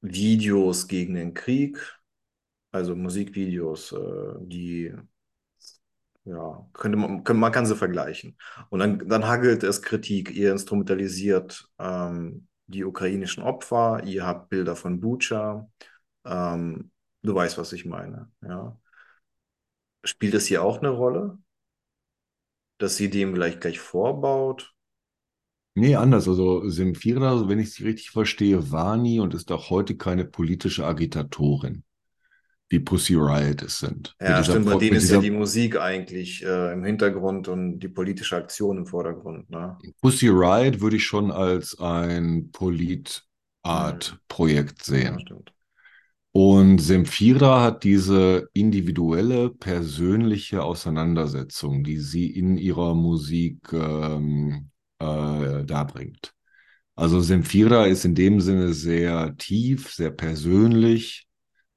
Videos 0.00 0.86
gegen 0.88 1.14
den 1.14 1.34
Krieg, 1.34 1.78
also 2.72 2.96
Musikvideos, 2.96 3.92
äh, 3.92 4.34
die, 4.40 4.94
ja, 6.24 6.68
könnte 6.72 6.98
man, 6.98 7.24
kann, 7.24 7.38
man 7.38 7.52
kann 7.52 7.66
sie 7.66 7.76
vergleichen. 7.76 8.36
Und 8.70 8.80
dann, 8.80 9.08
dann 9.08 9.26
hagelt 9.26 9.62
es 9.62 9.82
Kritik, 9.82 10.30
ihr 10.34 10.52
instrumentalisiert 10.52 11.68
ähm, 11.78 12.48
die 12.66 12.84
ukrainischen 12.84 13.42
Opfer, 13.42 14.02
ihr 14.04 14.26
habt 14.26 14.48
Bilder 14.50 14.74
von 14.76 15.00
Bucha, 15.00 15.68
ähm, 16.24 16.90
du 17.22 17.34
weißt, 17.34 17.58
was 17.58 17.72
ich 17.72 17.84
meine, 17.86 18.30
ja. 18.42 18.76
Spielt 20.04 20.32
das 20.32 20.46
hier 20.46 20.62
auch 20.62 20.78
eine 20.78 20.88
Rolle? 20.88 21.38
Dass 22.78 22.96
sie 22.96 23.10
dem 23.10 23.34
gleich, 23.34 23.60
gleich 23.60 23.78
vorbaut? 23.78 24.72
Nee, 25.74 25.94
anders. 25.94 26.26
Also 26.26 26.66
Semfira, 26.68 27.46
wenn 27.48 27.58
ich 27.58 27.74
sie 27.74 27.84
richtig 27.84 28.08
verstehe, 28.10 28.72
war 28.72 28.96
nie 28.96 29.20
und 29.20 29.34
ist 29.34 29.52
auch 29.52 29.68
heute 29.68 29.94
keine 29.96 30.24
politische 30.24 30.86
Agitatorin, 30.86 31.84
wie 32.70 32.80
Pussy 32.80 33.14
Riot 33.14 33.60
es 33.62 33.80
sind. 33.80 34.16
Ja, 34.20 34.42
stimmt. 34.42 34.64
Bei 34.66 34.76
denen 34.76 34.96
ist 34.96 35.10
ja 35.10 35.20
die 35.20 35.30
Musik 35.30 35.78
eigentlich 35.78 36.42
äh, 36.42 36.72
im 36.72 36.82
Hintergrund 36.82 37.48
und 37.48 37.78
die 37.80 37.88
politische 37.88 38.36
Aktion 38.36 38.78
im 38.78 38.86
Vordergrund. 38.86 39.50
Ne? 39.50 39.76
Pussy 40.00 40.28
Riot 40.28 40.80
würde 40.80 40.96
ich 40.96 41.04
schon 41.04 41.30
als 41.30 41.78
ein 41.78 42.48
Polit-Art-Projekt 42.52 44.82
sehen. 44.82 45.14
Ja, 45.14 45.20
stimmt. 45.20 45.52
Und 46.38 46.80
Semfira 46.80 47.62
hat 47.62 47.82
diese 47.82 48.50
individuelle, 48.52 49.48
persönliche 49.48 50.62
Auseinandersetzung, 50.62 51.82
die 51.82 51.96
sie 51.96 52.28
in 52.28 52.58
ihrer 52.58 52.94
Musik 52.94 53.72
ähm, 53.72 54.68
äh, 54.98 55.64
darbringt. 55.64 56.34
Also 56.94 57.20
Semfira 57.20 57.86
ist 57.86 58.04
in 58.04 58.14
dem 58.14 58.42
Sinne 58.42 58.74
sehr 58.74 59.34
tief, 59.38 59.90
sehr 59.94 60.10
persönlich, 60.10 61.26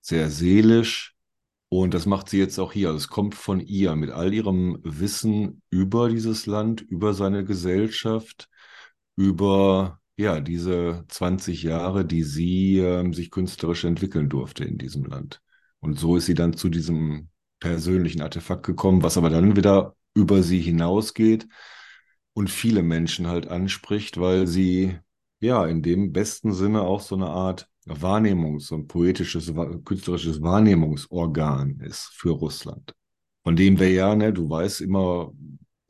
sehr 0.01 0.29
seelisch. 0.29 1.15
Und 1.69 1.93
das 1.93 2.05
macht 2.05 2.27
sie 2.27 2.39
jetzt 2.39 2.59
auch 2.59 2.73
hier. 2.73 2.89
Also 2.89 2.97
es 2.97 3.07
kommt 3.07 3.35
von 3.35 3.61
ihr 3.61 3.95
mit 3.95 4.09
all 4.09 4.33
ihrem 4.33 4.79
Wissen 4.83 5.61
über 5.69 6.09
dieses 6.09 6.47
Land, 6.47 6.81
über 6.81 7.13
seine 7.13 7.45
Gesellschaft, 7.45 8.49
über 9.15 10.01
ja, 10.19 10.41
diese 10.41 11.05
20 11.07 11.63
Jahre, 11.63 12.03
die 12.03 12.23
sie 12.23 12.79
äh, 12.79 13.09
sich 13.13 13.31
künstlerisch 13.31 13.85
entwickeln 13.85 14.27
durfte 14.27 14.65
in 14.65 14.77
diesem 14.77 15.05
Land. 15.05 15.41
Und 15.79 15.97
so 15.97 16.17
ist 16.17 16.25
sie 16.25 16.33
dann 16.33 16.53
zu 16.53 16.67
diesem 16.67 17.29
persönlichen 17.61 18.21
Artefakt 18.21 18.65
gekommen, 18.65 19.01
was 19.01 19.17
aber 19.17 19.29
dann 19.29 19.55
wieder 19.55 19.95
über 20.13 20.43
sie 20.43 20.59
hinausgeht 20.59 21.47
und 22.33 22.49
viele 22.49 22.83
Menschen 22.83 23.27
halt 23.27 23.47
anspricht, 23.47 24.19
weil 24.19 24.45
sie 24.45 24.97
ja 25.39 25.65
in 25.65 25.83
dem 25.83 26.11
besten 26.11 26.51
Sinne 26.51 26.81
auch 26.81 26.99
so 26.99 27.15
eine 27.15 27.27
Art 27.27 27.69
Wahrnehmungs- 27.85 28.73
ein 28.73 28.87
poetisches, 28.87 29.53
künstlerisches 29.85 30.41
Wahrnehmungsorgan 30.41 31.79
ist 31.79 32.11
für 32.13 32.31
Russland. 32.31 32.93
Von 33.43 33.55
dem 33.55 33.79
wir 33.79 33.89
ja, 33.89 34.13
ne, 34.15 34.33
du 34.33 34.49
weißt, 34.49 34.81
immer 34.81 35.31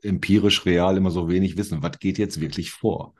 empirisch 0.02 0.64
real 0.66 0.96
immer 0.96 1.10
so 1.10 1.28
wenig 1.28 1.56
wissen. 1.56 1.82
Was 1.82 1.98
geht 1.98 2.16
jetzt 2.16 2.40
wirklich 2.40 2.70
vor? 2.70 3.14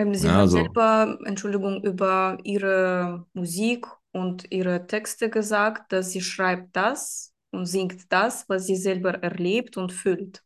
Ähm, 0.00 0.14
sie 0.14 0.28
Ja, 0.28 0.36
hat 0.36 0.48
also 0.48 0.78
selber, 0.78 1.18
Entschuldigung, 1.26 1.82
über 1.84 2.38
ihre 2.44 3.26
Musik 3.34 3.86
und 4.12 4.50
ihre 4.52 4.86
Texte 4.86 5.30
gesagt, 5.30 5.92
dass 5.92 6.12
sie 6.12 6.20
schreibt 6.22 6.76
das 6.76 7.34
und 7.50 7.66
singt 7.66 8.12
das, 8.12 8.48
was 8.48 8.66
sie 8.66 8.76
selber 8.76 9.14
erlebt 9.22 9.76
und 9.76 9.92
fühlt. 9.92 10.44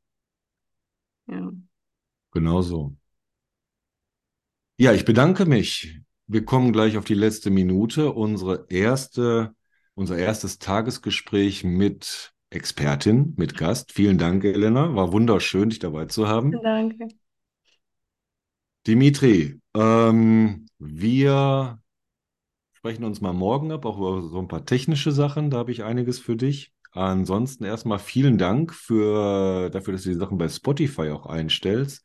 Ja. 1.27 1.53
genau 2.33 2.61
so. 2.63 2.95
Ja, 4.77 4.93
ich 4.93 5.05
bedanke 5.05 5.47
mich. 5.47 6.01
Wir 6.27 6.45
kommen 6.45 6.73
gleich 6.73 6.97
auf 6.97 7.05
die 7.05 7.15
letzte 7.15 7.51
Minute. 7.51 8.13
Unsere 8.13 8.67
erste, 8.71 9.55
unser 9.95 10.17
erstes 10.19 10.59
Tagesgespräch 10.59 11.65
mit 11.65 12.35
Expertin, 12.51 13.35
mit 13.37 13.57
Gast. 13.57 13.93
Vielen 13.93 14.19
Dank, 14.19 14.45
Elena. 14.45 14.95
War 14.95 15.13
wunderschön, 15.13 15.71
dich 15.71 15.79
dabei 15.79 16.07
zu 16.07 16.27
haben. 16.29 16.63
Danke. 16.63 17.09
Dimitri, 18.87 19.61
ähm, 19.74 20.66
wir 20.78 21.80
sprechen 22.74 23.05
uns 23.05 23.20
mal 23.20 23.32
morgen 23.32 23.72
ab, 23.72 23.85
auch 23.87 23.99
über 23.99 24.22
so 24.28 24.39
ein 24.39 24.49
paar 24.49 24.66
technische 24.66 25.12
Sachen. 25.12 25.51
Da 25.51 25.59
habe 25.59 25.72
ich 25.72 25.85
einiges 25.85 26.18
für 26.18 26.37
dich. 26.37 26.72
Ansonsten 26.93 27.64
erstmal 27.64 27.99
vielen 27.99 28.39
Dank 28.39 28.74
für, 28.74 29.70
dafür, 29.70 29.95
dass 29.95 30.05
du 30.05 30.11
die 30.11 30.16
Sachen 30.16 30.39
bei 30.39 30.49
Spotify 30.49 31.11
auch 31.11 31.26
einstellst. 31.26 32.05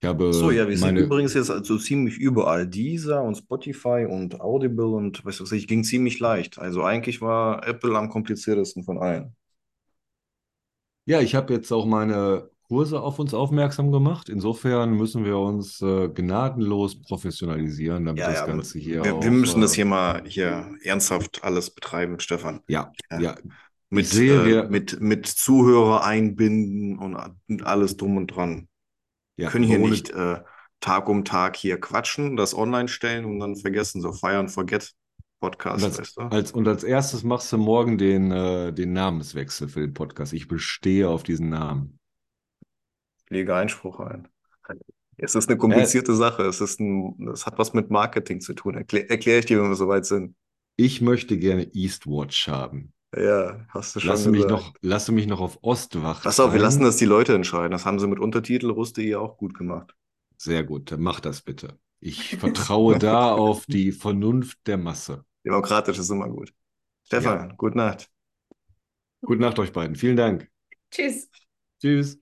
Ich 0.00 0.08
habe 0.08 0.26
So, 0.32 0.50
ja, 0.52 0.68
wir 0.68 0.76
sind 0.78 0.96
meine, 0.96 1.00
übrigens 1.00 1.34
jetzt 1.34 1.50
also 1.50 1.76
ziemlich 1.78 2.16
überall. 2.18 2.66
Deezer 2.66 3.22
und 3.22 3.36
Spotify 3.36 4.06
und 4.08 4.40
Audible 4.40 4.86
und 4.86 5.24
was 5.24 5.40
weiß 5.40 5.52
ich, 5.52 5.66
ging 5.66 5.82
ziemlich 5.84 6.18
leicht. 6.20 6.58
Also 6.58 6.82
eigentlich 6.84 7.20
war 7.20 7.66
Apple 7.66 7.96
am 7.98 8.08
kompliziertesten 8.10 8.84
von 8.84 8.98
allen. 8.98 9.34
ja, 11.04 11.20
ich 11.20 11.34
habe 11.34 11.52
jetzt 11.54 11.72
auch 11.72 11.86
meine 11.86 12.50
Kurse 12.70 13.00
auf 13.02 13.18
uns 13.18 13.34
aufmerksam 13.34 13.90
gemacht. 13.90 14.28
Insofern 14.28 14.92
müssen 14.92 15.24
wir 15.24 15.36
uns 15.36 15.82
äh, 15.82 16.08
gnadenlos 16.08 17.02
professionalisieren, 17.02 18.04
damit 18.04 18.20
Ja, 18.20 18.28
das 18.28 18.38
ja, 18.38 18.46
Ganze 18.46 18.78
hier 18.78 19.02
wir, 19.02 19.10
wir 19.10 19.14
auch, 19.14 19.24
müssen 19.24 19.60
das 19.60 19.72
äh, 19.72 19.74
hier 19.74 19.84
mal 19.86 20.22
hier 20.24 20.70
ernsthaft 20.84 21.42
alles 21.42 21.70
betreiben, 21.70 22.20
Stefan. 22.20 22.60
ja, 22.68 22.92
Ja. 23.10 23.20
ja. 23.20 23.34
Mit, 23.88 24.06
sehe, 24.06 24.42
äh, 24.42 24.46
wir, 24.46 24.68
mit, 24.68 25.00
mit 25.00 25.26
Zuhörer 25.26 26.04
einbinden 26.04 26.96
und, 26.96 27.16
und 27.48 27.66
alles 27.66 27.96
drum 27.96 28.16
und 28.18 28.28
dran. 28.28 28.68
Wir 29.34 29.48
können 29.48 29.64
hier 29.64 29.80
nicht 29.80 30.10
äh, 30.10 30.38
Tag 30.78 31.08
um 31.08 31.24
Tag 31.24 31.56
hier 31.56 31.80
quatschen, 31.80 32.36
das 32.36 32.54
online 32.54 32.86
stellen 32.86 33.24
und 33.24 33.40
dann 33.40 33.56
vergessen, 33.56 34.00
so 34.00 34.14
and 34.22 34.50
Forget 34.50 34.92
Und 35.32 35.40
Podcast, 35.40 35.84
als, 35.84 35.98
weißt 35.98 36.16
du? 36.18 36.20
als, 36.22 36.52
und 36.52 36.68
als 36.68 36.84
erstes 36.84 37.24
machst 37.24 37.52
du 37.52 37.58
morgen 37.58 37.98
den, 37.98 38.30
äh, 38.30 38.72
den 38.72 38.92
Namenswechsel 38.92 39.68
für 39.68 39.80
den 39.80 39.92
Podcast. 39.92 40.32
Ich 40.34 40.46
bestehe 40.46 41.08
auf 41.08 41.24
diesen 41.24 41.48
Namen. 41.48 41.99
Lege 43.30 43.54
Einspruch 43.54 44.00
ein. 44.00 44.28
Es 45.18 45.34
ist 45.36 45.48
eine 45.48 45.58
Äh, 45.58 45.58
komplizierte 45.58 46.14
Sache. 46.16 46.44
Es 46.44 46.60
ist 46.60 46.80
ein, 46.80 47.28
es 47.28 47.46
hat 47.46 47.58
was 47.58 47.74
mit 47.74 47.90
Marketing 47.90 48.40
zu 48.40 48.54
tun. 48.54 48.74
Erklä 48.76 49.02
Erkläre 49.08 49.40
ich 49.40 49.46
dir, 49.46 49.62
wenn 49.62 49.70
wir 49.70 49.76
soweit 49.76 50.06
sind. 50.06 50.34
ich 50.76 51.00
möchte 51.00 51.38
gerne 51.38 51.72
Eastwatch 51.74 52.48
haben. 52.48 52.92
Ja, 53.16 53.66
hast 53.68 53.94
du 53.96 54.00
schon 54.00 54.30
mich 54.30 54.42
gesagt. 54.42 54.50
noch, 54.50 54.74
lasse 54.82 55.12
mich 55.12 55.26
noch 55.26 55.40
auf 55.40 55.58
Ostwacht 55.62 56.22
Pass 56.24 56.40
auf, 56.40 56.52
wir 56.54 56.60
lassen 56.60 56.82
das 56.82 56.96
die 56.96 57.04
Leute 57.04 57.34
entscheiden. 57.34 57.72
Das 57.72 57.84
haben 57.84 57.98
sie 57.98 58.06
mit 58.06 58.18
Untertitel 58.20 58.70
Ruste 58.70 59.18
auch 59.20 59.36
gut 59.36 59.52
gemacht. 59.54 59.94
Sehr 60.38 60.64
gut, 60.64 60.90
dann 60.90 61.02
mach 61.02 61.20
das 61.20 61.42
bitte. 61.42 61.78
Ich 62.00 62.36
vertraue 62.36 62.98
da 62.98 63.32
auf 63.34 63.66
die 63.66 63.92
Vernunft 63.92 64.58
der 64.66 64.76
Masse. 64.78 65.24
Demokratisch 65.44 65.98
ist 65.98 66.08
immer 66.10 66.28
gut. 66.30 66.54
Ja. 67.16 67.38
Stefan, 67.38 67.56
gute 67.58 67.76
Nacht. 67.76 68.10
Gute 69.24 69.40
Nacht 69.40 69.58
euch 69.58 69.72
beiden. 69.72 69.96
Vielen 69.96 70.16
Dank. 70.16 70.50
Tschüss. 70.90 71.28
Tschüss. 71.80 72.19